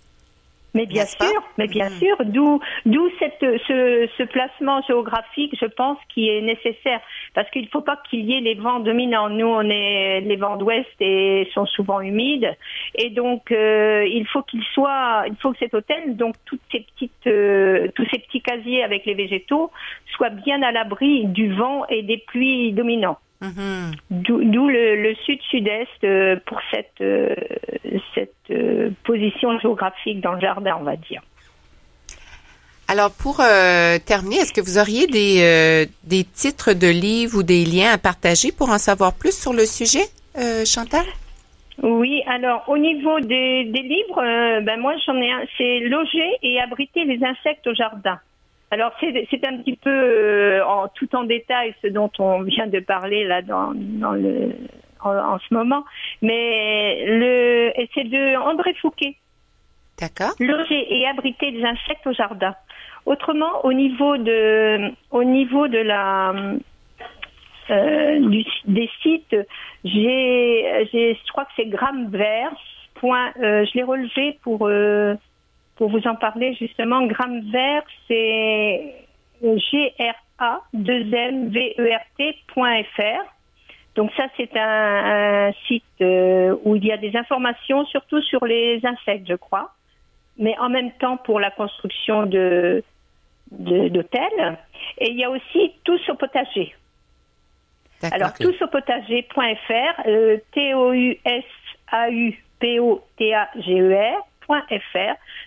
Mais 0.75 0.85
bien 0.85 1.05
sûr, 1.05 1.41
mais 1.57 1.67
bien 1.67 1.89
mm. 1.89 1.99
sûr, 1.99 2.17
d'où 2.25 2.59
d'où 2.85 3.09
cette 3.17 3.39
ce, 3.39 4.09
ce, 4.17 4.23
placement 4.23 4.81
géographique, 4.81 5.55
je 5.59 5.67
pense, 5.67 5.97
qui 6.13 6.27
est 6.27 6.41
nécessaire, 6.41 6.99
parce 7.33 7.49
qu'il 7.49 7.63
ne 7.63 7.69
faut 7.69 7.81
pas 7.81 7.97
qu'il 8.09 8.25
y 8.25 8.33
ait 8.35 8.41
les 8.41 8.55
vents 8.55 8.81
dominants. 8.81 9.29
Nous, 9.29 9.47
on 9.47 9.61
est 9.61 10.19
les 10.19 10.35
vents 10.35 10.57
d'ouest 10.57 10.89
et 10.99 11.49
sont 11.53 11.65
souvent 11.65 12.01
humides, 12.01 12.53
et 12.95 13.09
donc 13.09 13.51
euh, 13.51 14.05
il 14.05 14.27
faut 14.27 14.41
qu'il 14.41 14.63
soit, 14.73 15.23
il 15.27 15.37
faut 15.37 15.53
que 15.53 15.59
cet 15.59 15.73
hôtel, 15.73 16.17
donc 16.17 16.35
toutes 16.43 16.61
ces 16.69 16.81
petites, 16.81 17.27
euh, 17.27 17.87
tous 17.95 18.05
ces 18.11 18.19
petits 18.19 18.41
casiers 18.41 18.83
avec 18.83 19.05
les 19.05 19.13
végétaux, 19.13 19.71
soient 20.17 20.29
bien 20.29 20.61
à 20.61 20.73
l'abri 20.73 21.23
du 21.23 21.53
vent 21.53 21.85
et 21.87 22.03
des 22.03 22.17
pluies 22.17 22.73
dominants. 22.73 23.17
Mm-hmm. 23.41 23.91
D'où 24.11 24.69
le, 24.69 25.13
sud-sud-est 25.25 26.03
euh, 26.03 26.37
pour 26.45 26.59
cette, 26.71 27.01
euh, 27.01 27.35
cette 28.13 28.33
euh, 28.51 28.91
position 29.03 29.59
géographique 29.59 30.21
dans 30.21 30.33
le 30.33 30.39
jardin, 30.39 30.77
on 30.79 30.83
va 30.83 30.95
dire. 30.95 31.21
Alors 32.87 33.11
pour 33.11 33.37
terminer, 33.37 34.35
est-ce 34.35 34.53
que 34.53 34.61
vous 34.61 34.77
auriez 34.77 35.07
des, 35.07 35.87
des 36.03 36.23
titres 36.23 36.73
de 36.73 36.85
livres 36.85 37.39
ou 37.39 37.43
des 37.43 37.65
liens 37.65 37.91
à 37.91 37.97
partager 37.97 38.51
pour 38.51 38.69
en 38.69 38.77
savoir 38.77 39.15
plus 39.15 39.35
sur 39.35 39.53
le 39.53 39.65
sujet, 39.65 40.05
Chantal? 40.67 41.03
Oui, 41.81 42.21
alors 42.27 42.63
au 42.67 42.77
niveau 42.77 43.19
des, 43.21 43.65
des 43.65 43.81
livres, 43.81 44.61
ben 44.61 44.79
moi 44.79 44.93
j'en 45.03 45.17
ai 45.17 45.31
un, 45.31 45.41
c'est 45.57 45.79
Loger 45.79 46.29
et 46.43 46.61
abriter 46.61 47.05
les 47.05 47.17
insectes 47.25 47.65
au 47.65 47.73
jardin. 47.73 48.19
Alors 48.75 48.91
c'est 48.99 49.47
un 49.47 49.57
petit 49.59 49.77
peu 49.77 49.89
euh, 49.89 50.65
en, 50.65 50.89
tout 50.89 51.15
en 51.15 51.23
détail 51.23 51.73
ce 51.81 51.87
dont 51.87 52.11
on 52.19 52.41
vient 52.53 52.67
de 52.67 52.81
parler 52.81 53.23
là 53.23 53.41
dans, 53.41 53.71
dans 53.73 54.11
le 54.11 54.51
en, 54.99 55.37
ce 55.39 55.53
moment, 55.53 55.85
mais 56.21 57.05
le 57.05 57.71
c'est 57.93 58.03
de 58.03 58.35
André 58.35 58.73
Fouquet. 58.81 59.15
D'accord. 59.97 60.33
Loger 60.41 60.93
et 60.93 61.07
abriter 61.07 61.51
des 61.53 61.63
insectes 61.63 62.05
au 62.05 62.11
jardin. 62.11 62.53
Autrement, 63.05 63.63
au 63.63 63.71
niveau 63.71 64.17
de 64.17 64.91
au 65.11 65.23
niveau 65.23 65.69
de 65.69 65.77
la 65.77 66.33
euh, 67.69 68.27
du, 68.27 68.43
des 68.65 68.89
sites, 69.01 69.37
j'ai 69.85 70.89
je 70.91 71.31
crois 71.31 71.45
que 71.45 71.51
c'est 71.55 71.67
Gramverse. 71.67 72.59
Point, 72.95 73.31
euh, 73.41 73.65
je 73.65 73.73
l'ai 73.75 73.83
relevé 73.83 74.37
pour 74.41 74.67
euh, 74.67 75.15
pour 75.75 75.89
vous 75.89 76.07
en 76.07 76.15
parler 76.15 76.53
justement, 76.53 77.05
Gramme 77.05 77.41
Vert, 77.51 77.83
c'est 78.07 78.95
G-R-A 79.41 80.61
2 80.73 81.13
M 81.13 81.49
V 81.49 81.75
E 81.77 81.89
R 81.93 82.01
T.fr. 82.17 83.35
Donc 83.95 84.11
ça, 84.17 84.25
c'est 84.35 84.49
un, 84.57 85.51
site 85.67 85.83
euh, 86.01 86.55
où 86.63 86.75
il 86.75 86.85
y 86.85 86.91
a 86.91 86.97
des 86.97 87.15
informations, 87.15 87.85
surtout 87.85 88.21
sur 88.21 88.45
les 88.45 88.81
insectes, 88.85 89.27
je 89.27 89.35
crois, 89.35 89.71
mais 90.37 90.57
en 90.59 90.69
même 90.69 90.91
temps 90.93 91.17
pour 91.17 91.39
la 91.39 91.51
construction 91.51 92.25
de 92.25 92.83
d'hôtels. 93.51 94.57
Et 94.97 95.11
il 95.11 95.17
y 95.17 95.23
a 95.23 95.29
aussi 95.29 95.73
tous 95.83 96.01
au 96.09 96.15
potager. 96.15 96.75
Alors 98.11 98.33
tous 98.33 98.61
au 98.61 98.67
potager.fr, 98.67 100.07
euh, 100.07 100.37
T 100.51 100.73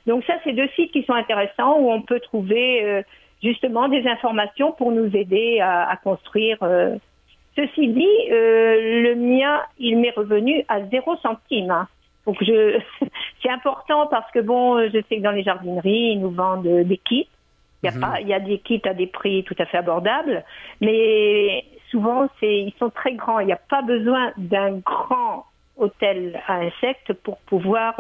Donc 0.07 0.25
ça, 0.25 0.35
c'est 0.45 0.53
deux 0.53 0.69
sites 0.77 0.93
qui 0.93 1.03
sont 1.05 1.15
intéressants 1.15 1.79
où 1.79 1.91
on 1.91 2.03
peut 2.03 2.21
trouver 2.21 2.85
euh, 2.85 3.03
justement 3.43 3.89
des 3.89 4.07
informations 4.07 4.73
pour 4.73 4.93
nous 4.93 5.15
aider 5.17 5.61
à, 5.61 5.99
construire. 6.03 6.59
Euh. 6.63 6.97
Ceci 7.57 7.89
dit, 7.89 8.07
euh, 8.31 9.03
le 9.03 9.15
mien, 9.17 9.61
il 9.79 9.99
m'est 9.99 10.13
revenu 10.17 10.65
à 10.69 10.85
zéro 10.87 11.17
centime. 11.17 11.71
Hein. 11.71 11.89
Donc 12.27 12.37
je, 12.43 12.79
c'est 13.43 13.51
important 13.51 14.07
parce 14.07 14.31
que 14.33 14.39
bon, 14.39 14.79
je 14.89 15.01
sais 15.09 15.17
que 15.17 15.23
dans 15.23 15.33
les 15.33 15.43
jardineries, 15.43 16.13
ils 16.13 16.21
nous 16.21 16.31
vendent 16.31 16.67
des 16.67 16.99
kits. 16.99 17.29
Il 17.83 17.87
y 17.87 17.89
a 17.89 17.95
mhm. 17.95 18.01
pas, 18.01 18.21
il 18.21 18.29
y 18.29 18.35
a 18.35 18.41
des 18.41 18.59
kits 18.59 18.83
à 18.85 18.95
des 18.95 19.07
prix 19.07 19.45
tout 19.45 19.55
à 19.59 19.65
fait 19.65 19.79
abordables, 19.79 20.45
mais 20.81 21.65
souvent 21.91 22.29
c'est, 22.41 22.61
ils 22.61 22.75
sont 22.79 22.91
très 22.91 23.13
grands. 23.13 23.39
Il 23.41 23.47
n'y 23.47 23.53
a 23.53 23.61
pas 23.71 23.83
besoin 23.83 24.33
d'un 24.37 24.79
grand 24.79 25.45
hôtel 25.77 26.41
à 26.47 26.57
insectes 26.57 27.13
pour 27.13 27.39
pouvoir 27.39 27.95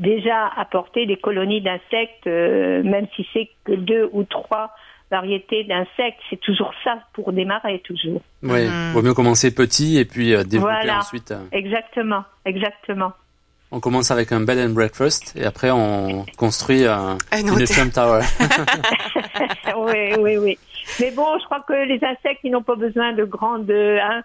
déjà 0.00 0.46
apporter 0.56 1.06
des 1.06 1.16
colonies 1.16 1.60
d'insectes, 1.60 2.26
euh, 2.26 2.82
même 2.82 3.06
si 3.14 3.26
c'est 3.32 3.50
que 3.64 3.72
deux 3.72 4.08
ou 4.12 4.24
trois 4.24 4.74
variétés 5.10 5.64
d'insectes, 5.64 6.18
c'est 6.30 6.40
toujours 6.40 6.72
ça 6.82 6.98
pour 7.12 7.32
démarrer 7.32 7.80
toujours. 7.80 8.22
Oui, 8.42 8.64
il 8.64 8.92
vaut 8.92 9.02
mieux 9.02 9.14
commencer 9.14 9.54
petit 9.54 9.98
et 9.98 10.04
puis 10.04 10.34
euh, 10.34 10.42
développer 10.42 10.90
ensuite. 10.90 11.30
Euh. 11.32 11.40
Exactement, 11.52 12.24
exactement. 12.44 13.12
On 13.72 13.78
commence 13.78 14.10
avec 14.10 14.32
un 14.32 14.40
bed 14.40 14.58
and 14.58 14.72
breakfast 14.72 15.36
et 15.36 15.44
après 15.44 15.70
on 15.70 16.24
construit 16.36 16.86
un, 16.86 17.18
une 17.38 17.64
Trump 17.66 17.92
Tower. 17.92 18.22
oui, 19.76 20.14
oui, 20.18 20.36
oui. 20.38 20.58
Mais 20.98 21.10
bon, 21.12 21.38
je 21.38 21.44
crois 21.44 21.60
que 21.60 21.72
les 21.86 22.02
insectes, 22.02 22.40
ils 22.42 22.50
n'ont 22.50 22.62
pas 22.62 22.74
besoin 22.74 23.12
de 23.12 23.24
grandes. 23.24 23.70
Hein, 23.70 24.22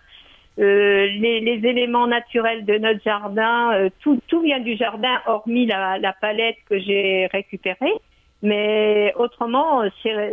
euh, 0.57 1.07
les, 1.07 1.41
les, 1.41 1.67
éléments 1.67 2.07
naturels 2.07 2.63
de 2.63 2.77
notre 2.77 3.03
jardin, 3.03 3.73
euh, 3.73 3.89
tout, 3.99 4.19
tout 4.27 4.41
vient 4.41 4.61
du 4.61 4.77
jardin, 4.77 5.19
hormis 5.25 5.65
la, 5.65 6.15
palette 6.21 6.57
que 6.69 6.79
j'ai 6.79 7.27
récupérée. 7.27 7.93
Mais 8.41 9.13
autrement, 9.17 9.81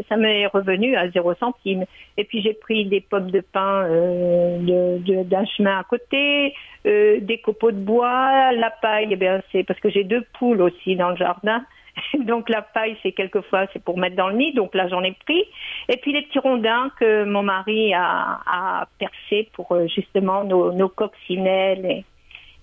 ça 0.09 0.17
m'est 0.17 0.47
revenu 0.47 0.97
à 0.97 1.09
zéro 1.11 1.35
centime. 1.35 1.85
Et 2.19 2.25
puis 2.25 2.43
j'ai 2.43 2.53
pris 2.53 2.85
des 2.85 3.01
pommes 3.01 3.31
de 3.31 3.41
pin 3.41 3.85
euh, 3.85 4.99
d'un 5.25 5.47
chemin 5.47 5.79
à 5.79 5.85
côté, 5.85 6.55
euh, 6.85 7.21
des 7.21 7.39
copeaux 7.39 7.71
de 7.71 7.79
bois, 7.79 8.53
la 8.53 8.71
paille. 8.71 9.09
Eh 9.11 9.17
bien, 9.17 9.41
c'est 9.51 9.65
parce 9.65 9.81
que 9.81 9.89
j'ai 9.89 10.05
deux 10.05 10.25
poules 10.39 10.61
aussi 10.61 10.95
dans 10.95 11.11
le 11.11 11.17
jardin. 11.17 11.65
donc 12.21 12.49
la 12.49 12.63
paille, 12.63 12.97
c'est 13.03 13.13
quelquefois 13.13 13.67
c'est 13.73 13.83
pour 13.83 13.99
mettre 13.99 14.17
dans 14.17 14.29
le 14.29 14.37
nid. 14.37 14.53
Donc 14.55 14.75
là, 14.75 14.89
j'en 14.89 15.03
ai 15.03 15.13
pris. 15.27 15.45
Et 15.89 15.97
puis 15.97 16.13
les 16.13 16.23
petits 16.23 16.39
rondins 16.39 16.91
que 16.99 17.25
mon 17.25 17.43
mari 17.43 17.93
a, 17.95 18.41
a 18.47 18.89
percés 18.99 19.49
pour 19.53 19.73
euh, 19.73 19.87
justement 19.95 20.45
nos, 20.45 20.73
nos 20.73 20.89
coccinelles 20.89 21.85
et, 21.85 22.05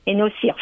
et 0.08 0.15
nos 0.15 0.30
cirfs. 0.42 0.56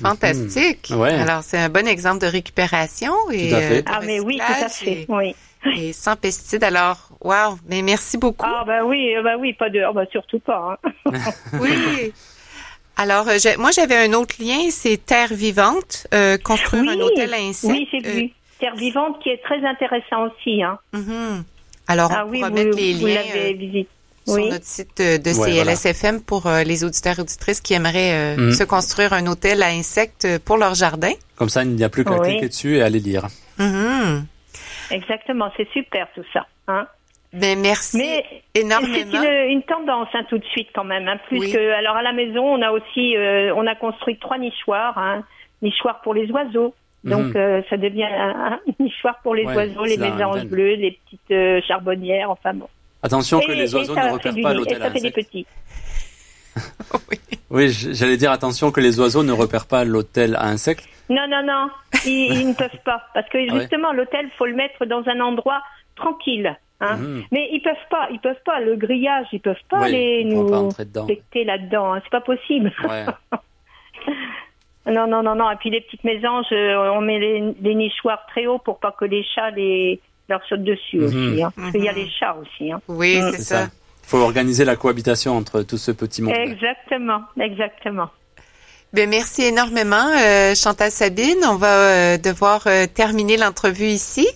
Fantastique. 0.00 0.92
Ouais. 0.94 1.14
Alors, 1.14 1.42
c'est 1.42 1.58
un 1.58 1.70
bon 1.70 1.86
exemple 1.88 2.20
de 2.20 2.26
récupération 2.26 3.14
et 3.32 3.54
euh, 3.54 3.82
ah 3.86 4.00
mais 4.04 4.20
oui, 4.20 4.36
tout 4.36 4.64
à 4.64 4.68
fait. 4.68 4.92
Et, 4.92 5.06
oui. 5.08 5.34
et 5.76 5.92
sans 5.92 6.16
pesticides. 6.16 6.64
Alors, 6.64 7.08
wow. 7.22 7.56
Mais 7.66 7.80
merci 7.82 8.18
beaucoup. 8.18 8.46
Ah 8.46 8.64
ben 8.66 8.82
oui, 8.84 9.14
ben 9.24 9.36
oui, 9.38 9.54
pas 9.54 9.70
de, 9.70 9.82
oh, 9.88 9.94
ben 9.94 10.06
surtout 10.12 10.38
pas. 10.38 10.78
Hein. 11.06 11.12
oui. 11.60 12.12
Alors, 12.96 13.28
euh, 13.28 13.36
moi, 13.58 13.70
j'avais 13.70 13.96
un 13.96 14.12
autre 14.14 14.36
lien, 14.40 14.70
c'est 14.70 15.04
Terre 15.04 15.32
vivante, 15.32 16.06
euh, 16.14 16.38
construire 16.38 16.90
un 16.90 17.00
hôtel 17.00 17.32
à 17.34 17.38
insectes. 17.38 17.72
Oui, 17.72 17.88
c'est 17.90 18.06
vu. 18.06 18.30
Terre 18.58 18.74
vivante 18.74 19.22
qui 19.22 19.28
est 19.28 19.42
très 19.42 19.62
intéressant 19.66 20.28
aussi. 20.28 20.62
Hein. 20.62 20.78
Mm-hmm. 20.94 21.42
Alors, 21.88 22.10
on 22.10 22.14
ah, 22.14 22.26
oui, 22.26 22.40
mettre 22.40 22.76
les 22.76 22.94
liens 22.94 23.84
sur 24.26 24.38
notre 24.38 24.64
site 24.64 24.98
de, 24.98 25.32
CLSFM 25.32 26.22
pour 26.22 26.48
les 26.48 26.84
auditeurs 26.84 27.18
et 27.18 27.22
auditrices 27.22 27.60
qui 27.60 27.74
aimeraient 27.74 28.36
mm. 28.36 28.52
se 28.52 28.64
construire 28.64 29.12
un 29.12 29.26
hôtel 29.26 29.62
à 29.62 29.68
insectes 29.68 30.26
pour 30.44 30.56
leur 30.56 30.74
jardin. 30.74 31.12
Comme 31.36 31.50
ça, 31.50 31.62
il 31.62 31.76
n'y 31.76 31.84
a 31.84 31.90
plus 31.90 32.04
qu'à 32.04 32.18
cliquer 32.18 32.48
dessus 32.48 32.78
et 32.78 32.82
aller 32.82 32.98
lire. 32.98 33.28
Mm-hmm. 33.58 34.22
Exactement, 34.90 35.50
c'est 35.56 35.68
super 35.72 36.08
tout 36.14 36.24
ça. 36.32 36.46
Hein. 36.66 36.86
Ben, 37.32 37.58
merci 37.60 37.98
Mais 37.98 38.24
énormément. 38.54 39.20
C'est 39.22 39.52
une, 39.52 39.62
tendance 39.62 40.08
hein, 40.14 40.24
tout 40.28 40.38
de 40.38 40.44
suite 40.46 40.68
quand 40.74 40.84
même. 40.84 41.08
Hein, 41.08 41.18
plus 41.28 41.52
que 41.52 41.72
alors 41.72 41.96
à 41.96 42.02
la 42.02 42.12
maison, 42.12 42.44
on 42.44 42.62
a 42.62 42.70
aussi 42.70 43.16
euh, 43.16 43.52
on 43.54 43.66
a 43.66 43.74
construit 43.74 44.18
trois 44.18 44.38
nichoirs, 44.38 44.96
hein, 44.96 45.24
nichoirs 45.62 46.00
pour 46.02 46.14
les 46.14 46.30
oiseaux. 46.30 46.74
Donc 47.04 47.26
mhm. 47.26 47.36
euh, 47.36 47.62
ça 47.70 47.76
devient 47.76 48.04
un, 48.04 48.58
nichoir 48.80 49.18
pour 49.22 49.34
les 49.34 49.44
oiseaux, 49.44 49.84
les 49.84 49.96
mésanges 49.96 50.44
bleues, 50.44 50.74
les 50.74 50.98
petites 51.04 51.30
euh, 51.30 51.60
charbonnières, 51.66 52.30
enfin 52.30 52.54
bon. 52.54 52.68
Attention 53.02 53.40
que 53.40 53.52
les 53.52 53.74
oiseaux 53.74 53.94
ne 53.94 54.12
repèrent 54.12 54.42
pas 54.42 54.54
l'hôtel 54.54 54.82
à 54.82 54.86
insectes. 54.86 55.20
oui, 57.10 57.18
oui 57.50 57.70
j'allais 57.70 58.16
dire 58.16 58.32
attention 58.32 58.72
que 58.72 58.80
les 58.80 58.98
oiseaux 58.98 59.22
ne 59.22 59.32
repèrent 59.32 59.66
pas 59.66 59.84
l'hôtel 59.84 60.36
à 60.36 60.46
insectes. 60.46 60.88
Non, 61.08 61.26
non, 61.28 61.42
non, 61.44 61.68
ils, 62.04 62.48
ne 62.48 62.54
peuvent 62.58 62.82
pas. 62.84 63.02
Parce 63.14 63.28
que 63.28 63.38
ah 63.38 63.58
justement, 63.58 63.92
l'hôtel, 63.92 64.28
faut 64.36 64.46
le 64.46 64.54
mettre 64.54 64.86
dans 64.86 65.06
un 65.06 65.20
endroit 65.20 65.62
tranquille. 65.94 66.56
Hein? 66.80 66.96
Mhm. 66.96 67.24
Mais 67.32 67.48
ils 67.52 67.60
peuvent 67.60 67.74
pas, 67.90 68.08
ils 68.10 68.20
peuvent 68.20 68.42
pas 68.44 68.60
le 68.60 68.76
grillage, 68.76 69.26
ils 69.32 69.40
peuvent 69.40 69.56
pas 69.68 69.84
aller 69.84 70.24
nous 70.24 70.70
péter 71.06 71.44
là-dedans. 71.44 71.94
Hein. 71.94 72.00
C'est 72.04 72.10
pas 72.10 72.20
possible. 72.20 72.72
non, 74.86 75.06
non, 75.06 75.22
non, 75.22 75.34
non. 75.34 75.50
Et 75.50 75.56
puis 75.56 75.70
les 75.70 75.80
petites 75.80 76.04
mésanges, 76.04 76.46
euh, 76.52 76.90
on 76.90 77.00
met 77.00 77.18
les, 77.18 77.74
nichoirs 77.74 78.24
très 78.28 78.46
haut 78.46 78.58
pour 78.58 78.78
pas 78.78 78.92
que 78.92 79.06
les 79.06 79.24
chats 79.34 79.50
les 79.50 80.00
leur 80.28 80.44
sautent 80.48 80.64
dessus 80.64 80.98
mhm. 80.98 81.04
aussi. 81.04 81.42
Hein. 81.42 81.52
Parce 81.56 81.72
qu'il 81.72 81.84
y 81.84 81.88
a 81.88 81.92
mhm. 81.92 81.98
les 81.98 82.10
chats 82.10 82.36
aussi. 82.40 82.72
Hein. 82.72 82.80
Oui, 82.88 83.20
mm. 83.20 83.32
c'est 83.32 83.42
ça. 83.42 83.64
Il 83.64 84.08
faut 84.08 84.18
organiser 84.18 84.64
la 84.64 84.76
cohabitation 84.76 85.36
entre 85.36 85.62
tout 85.62 85.78
ce 85.78 85.90
petit 85.90 86.22
monde. 86.22 86.34
Exactement, 86.36 87.22
exactement. 87.40 88.08
Ben, 88.96 89.10
merci 89.10 89.42
énormément, 89.42 90.08
euh, 90.16 90.54
Chantal 90.54 90.90
Sabine. 90.90 91.44
On 91.44 91.56
va 91.56 91.66
euh, 91.68 92.16
devoir 92.16 92.62
euh, 92.66 92.86
terminer 92.86 93.36
l'entrevue 93.36 93.88
ici. 93.88 94.26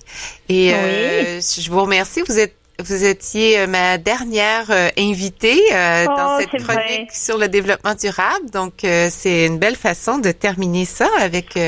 Et 0.51 0.69
je 0.69 1.71
vous 1.71 1.81
remercie. 1.81 2.21
Vous 2.29 2.39
êtes 2.39 2.55
vous 2.79 3.05
étiez 3.05 3.67
ma 3.67 3.99
dernière 3.99 4.71
invitée 4.97 5.61
dans 5.71 6.39
oh, 6.39 6.41
cette 6.41 6.63
chronique 6.63 7.13
sur 7.13 7.37
le 7.37 7.47
développement 7.47 7.95
durable. 7.95 8.49
Donc, 8.51 8.73
c'est 8.83 9.45
une 9.45 9.59
belle 9.59 9.77
façon 9.77 10.17
de 10.17 10.33
terminer 10.33 10.87
ça 10.87 11.07
avec 11.19 11.59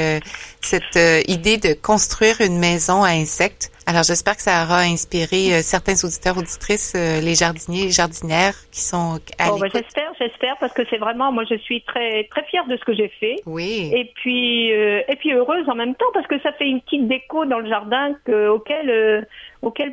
cette 0.67 1.29
idée 1.29 1.59
de 1.59 1.75
construire 1.75 2.41
une 2.41 2.59
maison 2.59 3.03
à 3.03 3.11
insectes. 3.11 3.73
Alors, 3.87 4.05
j'espère 4.05 4.37
que 4.37 4.43
ça 4.43 4.63
aura 4.63 4.81
inspiré 4.83 5.55
euh, 5.55 5.61
certains 5.63 5.95
auditeurs, 6.05 6.39
auditrices, 6.39 6.95
euh, 6.97 7.21
les 7.21 7.35
jardiniers, 7.35 7.85
les 7.85 7.91
jardinières 7.91 8.55
qui 8.71 8.81
sont 8.81 9.19
à 9.39 9.53
oh, 9.53 9.59
J'espère, 9.59 10.13
j'espère, 10.21 10.57
parce 10.61 10.73
que 10.73 10.83
c'est 10.89 10.99
vraiment, 10.99 11.33
moi, 11.33 11.45
je 11.51 11.57
suis 11.57 11.83
très, 11.83 12.25
très 12.31 12.45
fière 12.45 12.65
de 12.67 12.77
ce 12.77 12.85
que 12.85 12.95
j'ai 12.95 13.09
fait. 13.09 13.37
Oui. 13.45 13.91
Et 13.93 14.13
puis, 14.15 14.73
euh, 14.73 15.03
et 15.09 15.17
puis 15.17 15.33
heureuse 15.33 15.69
en 15.69 15.75
même 15.75 15.97
temps, 15.97 16.07
parce 16.15 16.27
que 16.29 16.41
ça 16.43 16.53
fait 16.53 16.67
une 16.67 16.81
petite 16.81 17.09
déco 17.09 17.45
dans 17.45 17.59
le 17.59 17.69
jardin 17.69 18.15
que, 18.25 18.49
auquel, 18.49 19.27
auquel 19.63 19.93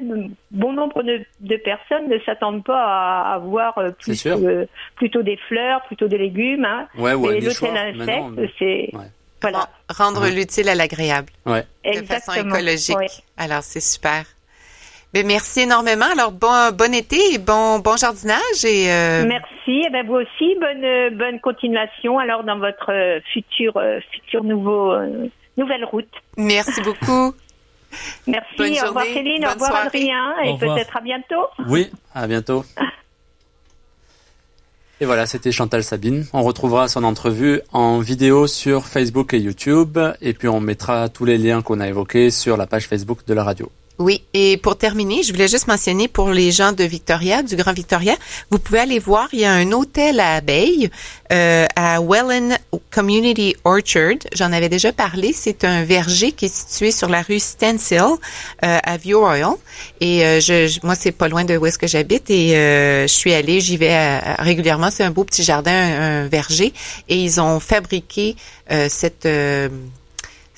bon 0.51 0.73
nombre 0.73 1.01
de, 1.01 1.21
de 1.41 1.55
personnes 1.58 2.10
ne 2.10 2.19
s'attendent 2.19 2.63
pas 2.63 2.84
à, 2.84 3.34
à 3.34 3.39
voir 3.39 3.73
plus, 3.99 4.27
plutôt 4.95 5.23
des 5.23 5.38
fleurs, 5.47 5.82
plutôt 5.88 6.08
des 6.08 6.19
légumes. 6.19 6.65
Hein. 6.65 6.88
Ouais, 6.95 7.15
ouais, 7.15 7.38
Et 7.38 7.41
l'hôtel 7.41 7.75
insecte, 7.75 8.53
c'est 8.60 8.91
voilà. 9.41 9.69
Rendre 9.89 10.28
l'utile 10.28 10.69
à 10.69 10.75
l'agréable. 10.75 11.32
Ouais. 11.45 11.65
De 11.86 12.06
façon 12.06 12.34
écologique. 12.34 13.23
Alors, 13.38 13.63
c'est 13.63 13.82
super. 13.82 14.25
Mais 15.13 15.23
merci 15.23 15.62
énormément. 15.62 16.06
Alors, 16.12 16.32
bon, 16.32 16.71
bon 16.71 16.93
été 16.93 17.34
et 17.34 17.38
bon, 17.39 17.80
bon 17.80 17.97
jardinage. 17.97 18.63
Et, 18.63 18.91
euh... 18.91 19.25
Merci. 19.25 19.82
Et 19.86 19.89
ben, 19.89 20.06
vous 20.06 20.15
aussi, 20.15 20.56
bonne, 20.60 21.17
bonne 21.17 21.39
continuation 21.39 22.19
alors 22.19 22.43
dans 22.43 22.60
votre 22.60 22.91
euh, 22.91 23.19
futur, 23.34 23.78
euh, 23.78 23.99
futur 24.12 24.43
nouveau, 24.43 24.91
euh, 24.91 25.28
nouvelle 25.58 25.86
route. 25.86 26.12
Merci 26.38 26.82
beaucoup. 26.84 27.34
merci. 28.28 28.80
au 28.84 28.88
revoir 28.88 29.06
Céline, 29.06 29.45
au 29.47 29.52
revoir 29.52 29.75
Adrien 29.88 30.36
et 30.43 30.58
peut-être 30.60 30.97
à 30.97 31.02
bientôt. 31.02 31.47
Oui, 31.67 31.89
à 32.13 32.28
bientôt. 32.28 32.63
Et 35.01 35.05
voilà, 35.05 35.25
c'était 35.25 35.53
Chantal 35.53 35.83
Sabine. 35.83 36.25
On 36.33 36.43
retrouvera 36.43 36.89
son 36.89 37.05
entrevue 37.05 37.62
en 37.71 37.99
vidéo 37.99 38.47
sur 38.47 38.85
Facebook 38.85 39.33
et 39.33 39.39
YouTube, 39.39 39.97
et 40.21 40.33
puis 40.33 40.49
on 40.49 40.59
mettra 40.59 41.07
tous 41.07 41.23
les 41.23 41.38
liens 41.38 41.62
qu'on 41.62 41.79
a 41.79 41.88
évoqués 41.88 42.31
sur 42.31 42.57
la 42.57 42.67
page 42.67 42.88
Facebook 42.88 43.19
de 43.25 43.33
la 43.33 43.45
radio. 43.45 43.71
Oui, 43.99 44.23
et 44.33 44.55
pour 44.55 44.77
terminer, 44.77 45.23
je 45.23 45.33
voulais 45.33 45.49
juste 45.49 45.67
mentionner 45.67 46.07
pour 46.07 46.31
les 46.31 46.51
gens 46.53 46.71
de 46.71 46.85
Victoria, 46.85 47.43
du 47.43 47.57
Grand 47.57 47.73
Victoria, 47.73 48.15
vous 48.49 48.57
pouvez 48.57 48.79
aller 48.79 48.97
voir, 48.97 49.27
il 49.33 49.41
y 49.41 49.45
a 49.45 49.51
un 49.51 49.73
hôtel 49.73 50.21
à 50.21 50.35
abeilles 50.35 50.89
euh, 51.33 51.65
à 51.75 51.99
Welland 51.99 52.55
Community 52.91 53.57
Orchard. 53.65 54.15
J'en 54.33 54.53
avais 54.53 54.69
déjà 54.69 54.93
parlé. 54.93 55.33
C'est 55.33 55.65
un 55.65 55.83
verger 55.83 56.31
qui 56.31 56.45
est 56.45 56.53
situé 56.53 56.91
sur 56.91 57.09
la 57.09 57.21
rue 57.21 57.39
Stencil 57.39 57.99
euh, 58.63 58.79
à 58.81 58.95
View 58.95 59.19
Royal. 59.19 59.55
Et 59.99 60.25
euh, 60.25 60.39
je, 60.39 60.79
moi, 60.83 60.95
c'est 60.95 61.12
pas 61.12 61.27
loin 61.27 61.43
de 61.43 61.57
où 61.57 61.65
est-ce 61.65 61.77
que 61.77 61.88
j'habite. 61.88 62.29
Et 62.29 62.55
euh, 62.55 63.03
je 63.03 63.13
suis 63.13 63.33
allée, 63.33 63.59
j'y 63.59 63.75
vais 63.75 64.19
régulièrement. 64.39 64.91
C'est 64.91 65.03
un 65.03 65.12
beau 65.12 65.25
petit 65.25 65.43
jardin, 65.43 65.71
un, 65.71 66.27
verger. 66.27 66.73
Et 67.09 67.21
ils 67.21 67.41
ont 67.41 67.59
fabriqué 67.59 68.38
cette 68.88 69.27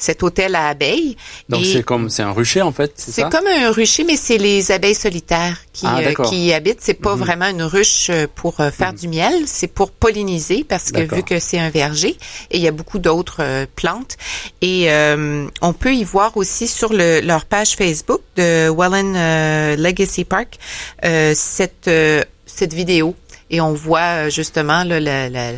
cet 0.02 0.24
hôtel 0.24 0.56
à 0.56 0.68
abeilles. 0.68 1.16
Donc 1.50 1.66
c'est 1.66 1.84
comme 1.84 2.10
c'est 2.10 2.24
un 2.24 2.32
rucher 2.32 2.62
en 2.62 2.72
fait, 2.72 2.92
c'est 2.96 3.12
c'est 3.12 3.22
ça? 3.22 3.30
comme 3.30 3.46
un 3.48 3.72
rucher, 3.72 4.04
mais 4.04 4.16
c'est 4.18 4.38
les 4.38 4.72
abeilles 4.72 4.96
solitaires 4.96 5.58
qui, 5.74 5.86
Ah, 5.88 6.00
euh, 6.00 6.14
qui 6.28 6.48
y 6.48 6.54
habitent. 6.54 6.80
C'est 6.82 6.94
pas 6.96 7.16
Mhm. 7.16 7.22
vraiment 7.22 7.48
une 7.48 7.64
ruche 7.64 8.08
euh, 8.10 8.26
pour 8.34 8.60
euh, 8.60 8.72
faire 8.72 8.94
du 8.94 9.08
miel, 9.08 9.34
c'est 9.46 9.68
pour 9.68 9.92
polliniser 9.92 10.64
parce 10.68 10.92
que 10.92 11.02
vu 11.16 11.24
que 11.24 11.40
c'est 11.40 11.60
un 11.60 11.70
verger 11.70 12.18
et 12.50 12.58
il 12.58 12.62
y 12.62 12.68
a 12.68 12.72
beaucoup 12.72 13.00
d'autres 13.00 13.38
euh, 13.42 13.66
plantes. 13.76 14.18
Et 14.62 14.92
euh, 14.92 15.48
on 15.62 15.74
peut 15.74 15.94
y 15.94 16.04
voir 16.04 16.36
aussi 16.36 16.68
sur 16.68 16.92
le, 16.94 17.20
leur 17.22 17.46
page 17.46 17.76
Facebook 17.76 18.22
de 18.38 18.70
Welland 18.70 19.76
Legacy 19.78 20.24
Park 20.26 20.58
euh, 21.06 21.34
cette 21.36 21.88
euh, 21.88 22.24
cette 22.46 22.74
vidéo 22.74 23.16
et 23.50 23.62
on 23.62 23.74
voit 23.74 24.30
justement 24.30 24.84
là, 24.84 25.00
la, 25.00 25.30
la, 25.30 25.52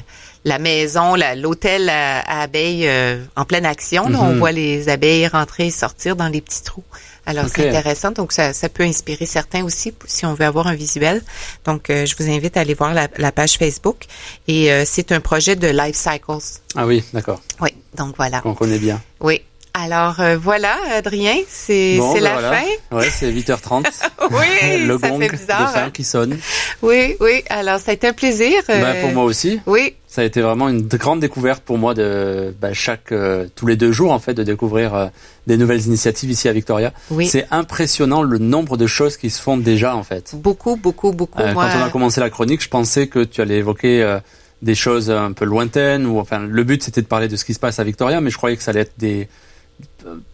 la 0.46 0.60
maison, 0.60 1.16
l'hôtel 1.36 1.90
à, 1.90 2.20
à 2.20 2.42
abeilles 2.44 2.88
euh, 2.88 3.24
en 3.36 3.46
pleine 3.46 3.66
action. 3.66 4.10
là. 4.10 4.20
On 4.22 4.32
Mhm. 4.34 4.40
voit 4.40 4.52
les 4.52 4.90
abeilles 4.90 5.28
rentrer 5.28 5.68
et 5.68 5.72
sortir 5.72 6.16
dans 6.16 6.28
les 6.28 6.42
petits 6.42 6.64
trous. 6.64 6.84
Alors, 7.26 7.46
c'est 7.48 7.70
intéressant. 7.70 8.12
Donc, 8.12 8.34
ça, 8.34 8.52
ça 8.52 8.68
peut 8.68 8.84
inspirer 8.84 9.26
certains 9.26 9.64
aussi 9.64 9.94
si 10.06 10.26
on 10.26 10.34
veut 10.34 10.44
avoir 10.46 10.68
un 10.68 10.76
visuel. 10.76 11.22
Donc, 11.64 11.90
euh, 11.90 12.06
je 12.06 12.16
vous 12.18 12.30
invite 12.30 12.58
à 12.58 12.62
aller 12.62 12.74
voir 12.74 12.94
la, 12.94 13.08
la 13.18 13.32
page 13.32 13.54
Facebook. 13.58 14.04
Et 14.50 14.70
euh, 14.74 14.84
c'est 14.86 15.14
un 15.14 15.22
projet 15.22 15.56
de 15.56 15.68
Life 15.70 15.96
Cycles. 15.96 16.60
Ah 16.76 16.86
oui, 16.86 17.02
d'accord. 17.14 17.40
Oui, 17.62 17.70
donc 17.96 18.16
voilà. 18.18 18.42
On 18.44 18.54
connaît 18.54 18.80
bien. 18.80 19.02
Oui. 19.22 19.42
Alors, 19.76 20.20
euh, 20.20 20.38
voilà, 20.38 20.76
Adrien, 20.94 21.36
c'est 21.50 21.96
Bon, 21.98 22.14
ben 22.14 22.22
la 22.22 22.34
voilà. 22.34 22.52
fin? 22.52 22.96
Ouais, 22.98 23.10
c'est 23.10 23.32
8h30. 23.32 23.86
Oui, 24.30 24.78
le 24.86 25.00
ça 25.00 25.10
gong 25.10 25.20
fait 25.20 25.28
de 25.30 25.32
bizarre. 25.38 25.74
fin 25.74 25.84
hein. 25.86 25.92
qui 25.92 26.04
sonne. 26.04 26.38
Oui, 26.84 27.16
oui. 27.22 27.44
Alors, 27.50 27.80
ça 27.80 27.92
a 27.92 27.94
été 27.96 28.08
un 28.08 28.14
plaisir. 28.14 28.62
Euh, 28.70 29.02
pour 29.02 29.12
moi 29.14 29.24
aussi. 29.24 29.60
Oui, 29.66 29.96
Ça 30.14 30.22
a 30.22 30.26
été 30.26 30.42
vraiment 30.42 30.70
une 30.70 30.84
grande 30.84 31.22
découverte 31.22 31.64
pour 31.64 31.80
moi 31.80 31.96
de 31.96 32.54
bah, 32.62 32.72
chaque 32.72 33.12
euh, 33.12 33.48
tous 33.56 33.66
les 33.66 33.76
deux 33.76 33.92
jours 33.92 34.12
en 34.12 34.20
fait 34.20 34.36
de 34.36 34.44
découvrir 34.44 34.94
euh, 34.94 35.08
des 35.48 35.58
nouvelles 35.58 35.88
initiatives 35.88 36.30
ici 36.30 36.48
à 36.48 36.54
Victoria. 36.54 36.94
oui. 37.10 37.26
C'est 37.26 37.48
impressionnant 37.50 38.22
le 38.22 38.38
nombre 38.38 38.78
de 38.78 38.86
choses 38.86 39.18
qui 39.18 39.32
se 39.32 39.42
font 39.42 39.58
déjà 39.58 39.96
en 39.96 40.04
fait. 40.04 40.36
Beaucoup, 40.36 40.76
beaucoup, 40.76 41.14
beaucoup. 41.14 41.42
Euh, 41.42 41.52
Moi, 41.56 41.68
Quand 41.72 41.80
on 41.80 41.84
a 41.86 41.90
commencé 41.90 42.20
la 42.22 42.30
chronique, 42.30 42.62
je 42.62 42.70
pensais 42.70 43.08
que 43.08 43.24
tu 43.24 43.42
allais 43.42 43.58
évoquer 43.58 44.20
des 44.62 44.76
choses 44.76 45.10
un 45.10 45.32
peu 45.32 45.46
lointaines 45.46 46.06
ou 46.06 46.20
enfin 46.20 46.42
le 46.48 46.64
but 46.64 46.84
c'était 46.84 47.02
de 47.02 47.08
parler 47.08 47.28
de 47.28 47.36
ce 47.36 47.44
qui 47.44 47.56
se 47.56 47.60
passe 47.60 47.80
à 47.80 47.84
Victoria, 47.84 48.22
mais 48.22 48.30
je 48.30 48.38
croyais 48.38 48.56
que 48.56 48.62
ça 48.62 48.70
allait 48.70 48.82
être 48.82 48.94
des 49.00 49.28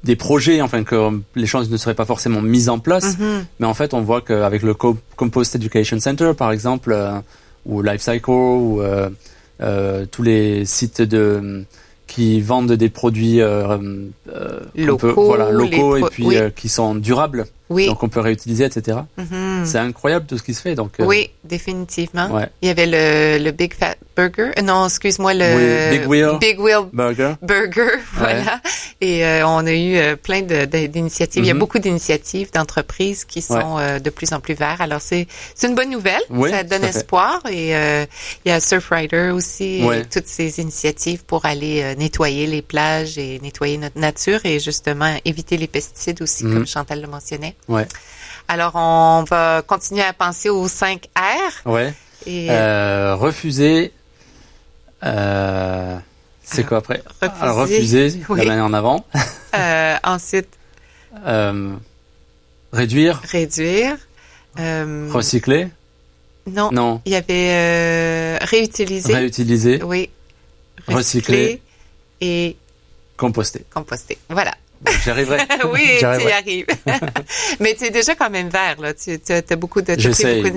des 0.03 0.17
projets, 0.17 0.61
enfin 0.61 0.83
que 0.83 1.21
les 1.35 1.47
choses 1.47 1.69
ne 1.71 1.77
seraient 1.77 1.95
pas 1.95 2.05
forcément 2.05 2.41
mises 2.41 2.67
en 2.67 2.79
place. 2.79 3.17
Mhm. 3.17 3.45
Mais 3.61 3.65
en 3.65 3.73
fait, 3.73 3.93
on 3.93 4.01
voit 4.01 4.19
qu'avec 4.21 4.61
le 4.61 4.73
Co- 4.73 4.97
Compost 5.15 5.55
Education 5.55 5.97
Center, 6.01 6.33
par 6.37 6.51
exemple, 6.51 6.93
ou 7.65 7.81
Life 7.81 8.01
Cycle, 8.01 8.29
ou 8.29 8.81
tous 10.11 10.23
les 10.23 10.65
sites 10.65 11.01
de 11.01 11.65
qui 12.09 12.41
vendent 12.41 12.73
des 12.73 12.89
produits 12.89 13.39
euh, 13.39 13.77
euh, 14.33 14.59
Locaux, 14.75 15.13
voilà, 15.13 15.51
les 15.51 15.51
locaux 15.51 15.95
et 15.95 16.01
puis 16.09 16.25
oui. 16.25 16.37
euh, 16.37 16.49
qui 16.49 16.67
sont 16.67 16.95
durables, 16.95 17.45
oui. 17.69 17.85
donc 17.87 18.01
on 18.03 18.09
peut 18.09 18.19
réutiliser, 18.19 18.65
etc. 18.65 18.99
Mhm. 19.17 19.65
C'est 19.65 19.77
incroyable 19.77 20.25
tout 20.25 20.37
ce 20.37 20.43
qui 20.43 20.53
se 20.53 20.61
fait. 20.61 20.75
Donc, 20.75 20.93
euh, 20.99 21.05
Oui, 21.05 21.29
définitivement. 21.43 22.27
ouais. 22.31 22.49
Il 22.61 22.67
y 22.67 22.71
avait 22.71 22.85
le, 22.87 23.43
le 23.43 23.51
Big 23.51 23.73
Fat 23.73 23.95
Burger. 24.15 24.51
Euh, 24.57 24.61
Non, 24.61 24.85
excuse-moi, 24.85 25.33
le 25.33 25.89
Oui, 25.91 25.97
Big 25.99 26.07
Wheel. 26.09 26.37
Big 26.39 26.59
Wheel 26.59 26.85
Burger. 26.93 27.33
Burger, 27.41 27.89
voilà. 28.15 28.61
Et 29.01 29.25
euh, 29.25 29.47
on 29.47 29.65
a 29.65 29.71
eu 29.71 29.95
euh, 29.95 30.15
plein 30.15 30.41
de- 30.41 30.65
de- 30.65 30.87
d'initiatives. 30.87 31.43
Il 31.43 31.47
y 31.47 31.51
a 31.51 31.53
Mhm. 31.53 31.59
beaucoup 31.59 31.79
d'initiatives 31.79 32.51
d'entreprises 32.51 33.23
qui 33.25 33.41
sont 33.41 33.77
euh, 33.77 33.99
de 33.99 34.09
plus 34.09 34.33
en 34.33 34.39
plus 34.39 34.55
verts. 34.55 34.81
Alors 34.81 35.01
c'est 35.01 35.27
c'est 35.55 35.67
une 35.67 35.75
bonne 35.75 35.89
nouvelle. 35.89 36.21
Oui, 36.29 36.49
ça 36.49 36.63
donne 36.63 36.83
espoir. 36.83 37.41
Et 37.49 37.75
euh, 37.75 38.05
il 38.45 38.49
y 38.49 38.51
a 38.51 38.59
Surfrider 38.59 39.29
aussi, 39.33 39.81
et 39.83 40.03
toutes 40.11 40.27
ces 40.27 40.59
initiatives 40.59 41.23
pour 41.25 41.45
aller 41.45 41.95
nettoyer 41.97 42.45
les 42.47 42.61
plages 42.61 43.17
et 43.17 43.39
nettoyer 43.41 43.77
notre 43.77 43.97
nature 43.99 44.39
et 44.45 44.59
justement 44.59 45.15
éviter 45.25 45.57
les 45.57 45.67
pesticides 45.67 46.21
aussi, 46.21 46.43
Mhm. 46.45 46.53
comme 46.53 46.67
Chantal 46.67 47.01
le 47.01 47.07
mentionnait. 47.07 47.55
Ouais. 47.67 47.87
Alors 48.47 48.71
on 48.75 49.23
va 49.29 49.61
continuer 49.65 50.01
à 50.03 50.13
penser 50.13 50.49
aux 50.49 50.67
5 50.67 51.07
R. 51.17 51.69
Ouais. 51.69 51.93
Et 52.25 52.47
Euh, 52.49 53.15
refuser. 53.15 53.93
Euh, 55.05 55.97
c'est 56.43 56.65
quoi 56.65 56.79
après? 56.79 57.01
Alors 57.41 57.57
refuser, 57.57 58.21
Oui. 58.29 58.39
la 58.45 58.55
main 58.55 58.63
en 58.63 58.73
avant. 58.73 59.05
euh, 59.55 59.95
ensuite 60.03 60.49
réduire, 62.73 63.21
réduire. 63.23 63.97
Recycler. 64.57 65.69
non, 66.47 66.69
Non. 66.71 67.01
il 67.05 67.13
y 67.13 67.15
avait 67.15 68.37
réutiliser. 68.43 69.13
Réutiliser, 69.13 69.81
oui. 69.83 70.09
Recycler. 70.87 71.61
et 72.21 72.57
composter. 73.15 73.63
composter. 73.73 74.17
Voilà. 74.29 74.53
Bon, 74.81 74.91
J'y 75.03 75.09
arriverai. 75.09 75.39
oui, 75.73 75.89
tu 75.99 76.05
y 76.05 76.31
arrives. 76.31 76.65
Mais 77.59 77.75
tu 77.75 77.85
es 77.85 77.89
déjà 77.89 78.15
quand 78.15 78.29
même 78.29 78.49
vert, 78.49 78.77
là. 78.79 78.93
Tu 78.93 79.19
as, 79.29 79.55
beaucoup 79.55 79.81
de, 79.81 79.95
pris 79.95 80.51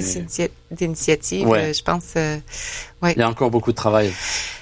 d'initiatives. 0.71 1.47
Ouais. 1.49 1.59
euh, 1.59 1.73
je 1.73 1.83
pense. 1.83 2.05
euh, 2.17 2.37
Il 3.03 3.19
y 3.19 3.23
a 3.23 3.29
encore 3.29 3.51
beaucoup 3.51 3.73
de 3.73 3.77
travail. 3.77 4.13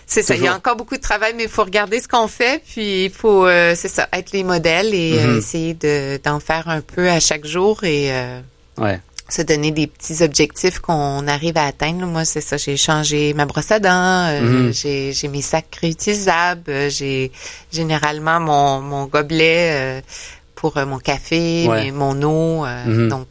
c'est 0.07 0.23
ça. 0.23 0.35
Il 0.35 0.43
y 0.43 0.49
a 0.49 0.55
encore 0.57 0.77
beaucoup 0.77 0.97
de 0.97 1.03
travail, 1.03 1.35
mais 1.37 1.43
il 1.45 1.49
faut 1.49 1.65
regarder 1.65 2.01
ce 2.01 2.09
qu'on 2.09 2.27
fait, 2.29 2.63
puis 2.71 3.05
il 3.05 3.11
faut, 3.11 3.47
euh, 3.47 3.75
c'est 3.77 3.89
ça, 3.89 4.09
être 4.13 4.33
les 4.33 4.45
modèles 4.45 4.95
et 4.95 5.19
euh, 5.19 5.27
Mhm. 5.27 5.39
essayer 5.39 5.75
de, 5.75 6.19
d'en 6.25 6.41
faire 6.41 6.69
un 6.69 6.81
peu 6.81 7.09
à 7.11 7.21
chaque 7.21 7.45
jour 7.47 7.85
et 7.85 8.11
Ouais. 8.79 8.99
Se 9.33 9.43
donner 9.43 9.71
des 9.71 9.87
petits 9.87 10.23
objectifs 10.23 10.79
qu'on 10.81 11.27
arrive 11.29 11.57
à 11.57 11.67
atteindre. 11.67 12.07
Moi, 12.07 12.25
c'est 12.25 12.41
ça. 12.41 12.57
J'ai 12.57 12.77
changé 12.77 13.33
ma 13.35 13.47
brosse 13.47 13.71
à 13.71 13.79
dents. 13.79 13.91
euh, 14.29 14.41
Mhm. 14.41 14.73
J'ai 14.73 15.13
j'ai 15.13 15.29
mes 15.29 15.43
sacs 15.43 15.75
réutilisables. 15.81 16.63
euh, 16.71 16.91
J'ai 16.91 17.31
généralement 17.73 18.41
mon, 18.41 18.81
mon 18.81 19.05
gobelet 19.07 19.71
euh, 19.73 20.01
pour 20.55 20.77
euh, 20.77 20.87
mon 20.87 20.99
café, 20.99 21.67
Ouais. 21.69 21.91
mon 21.93 22.21
eau. 22.23 22.65
euh, 22.65 22.85
Mhm. 22.87 23.09
Donc, 23.09 23.29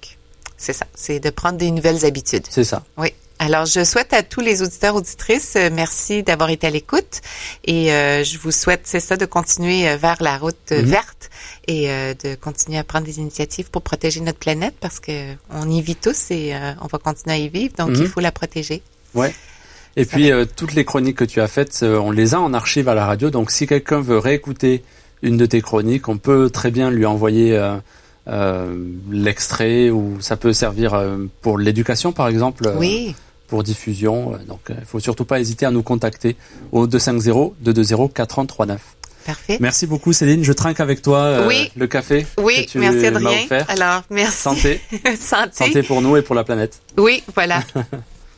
c'est 0.58 0.74
ça. 0.74 0.86
C'est 0.96 1.20
de 1.20 1.30
prendre 1.30 1.58
des 1.58 1.72
nouvelles 1.72 2.06
habitudes. 2.06 2.46
C'est 2.50 2.64
ça. 2.64 2.84
Oui. 2.98 3.14
Alors, 3.42 3.66
je 3.66 3.86
souhaite 3.86 4.12
à 4.12 4.22
tous 4.22 4.42
les 4.42 4.62
auditeurs 4.62 4.96
auditrices, 4.96 5.54
euh, 5.56 5.70
merci 5.72 6.24
d'avoir 6.24 6.50
été 6.50 6.68
à 6.68 6.70
l'écoute 6.70 7.22
et 7.66 7.94
euh, 7.94 8.22
je 8.26 8.38
vous 8.38 8.52
souhaite, 8.52 8.82
c'est 8.84 9.00
ça, 9.00 9.16
de 9.16 9.26
continuer 9.26 9.88
euh, 9.88 9.96
vers 9.96 10.22
la 10.22 10.38
route 10.38 10.72
Mhm. 10.72 10.82
verte 10.82 11.30
et 11.66 11.90
euh, 11.90 12.14
de 12.22 12.36
continuer 12.36 12.78
à 12.78 12.84
prendre 12.84 13.06
des 13.06 13.18
initiatives 13.20 13.70
pour 13.70 13.82
protéger 13.82 14.20
notre 14.20 14.40
planète 14.40 14.74
parce 14.82 15.00
que 15.00 15.36
on 15.52 15.70
y 15.70 15.82
vit 15.82 15.96
tous 15.96 16.32
et 16.32 16.54
euh, 16.54 16.74
on 16.82 16.88
va 16.88 16.98
continuer 16.98 17.36
à 17.36 17.38
y 17.40 17.48
vivre, 17.48 17.74
donc 17.78 17.92
Mhm. 17.92 18.02
il 18.02 18.08
faut 18.10 18.20
la 18.20 18.34
protéger. 18.34 18.82
Ouais. 19.16 19.34
Et 19.96 20.04
Ça 20.04 20.18
puis 20.18 20.32
toutes 20.58 20.74
les 20.74 20.84
chroniques 20.84 21.18
que 21.18 21.24
tu 21.26 21.40
as 21.40 21.48
faites, 21.48 21.82
on 21.84 22.12
les 22.12 22.34
a 22.36 22.42
en 22.42 22.54
archive 22.54 22.90
à 22.90 22.94
la 22.94 23.06
radio. 23.06 23.30
Donc 23.32 23.52
si 23.52 23.68
quelqu'un 23.68 24.02
veut 24.02 24.18
réécouter 24.20 24.84
une 25.24 25.36
de 25.38 25.46
tes 25.46 25.62
chroniques, 25.62 26.08
on 26.10 26.18
peut 26.18 26.50
très 26.50 26.72
bien 26.72 26.92
lui 26.92 27.06
envoyer 27.06 27.58
l'extrait 29.12 29.90
ou 29.90 30.18
ça 30.22 30.38
peut 30.38 30.54
servir 30.54 31.02
pour 31.42 31.58
l'éducation 31.58 32.12
par 32.12 32.28
exemple, 32.28 32.72
Oui, 32.78 33.16
pour 33.50 33.64
diffusion. 33.64 34.34
Euh, 34.34 34.38
Donc 34.48 34.62
il 34.70 34.86
faut 34.86 35.00
surtout 35.00 35.26
pas 35.26 35.40
hésiter 35.40 35.66
à 35.66 35.72
nous 35.72 35.84
contacter 35.84 36.36
au 36.72 36.88
250 36.88 37.54
220 37.62 38.14
4039. 38.14 38.80
parfait. 39.26 39.58
Merci 39.60 39.86
beaucoup 39.88 40.14
Céline, 40.14 40.44
je 40.44 40.54
trinque 40.54 40.80
avec 40.80 41.02
toi 41.02 41.20
euh, 41.20 41.48
Oui. 41.48 41.72
le 41.76 41.88
café 41.88 42.26
Oui, 42.42 42.66
que 42.66 42.72
tu 42.72 42.80
merci 42.80 43.06
Adrien. 43.08 43.44
offert. 43.44 43.66
Alors, 43.70 44.04
merci. 44.10 44.38
Santé, 44.38 44.82
Santé. 45.20 45.52
santé 45.66 45.84
pour 45.84 46.02
nous 46.02 46.16
et 46.18 46.22
pour 46.22 46.36
la 46.36 46.44
planète. 46.44 46.80
Oui, 46.98 47.24
voilà. 47.36 47.64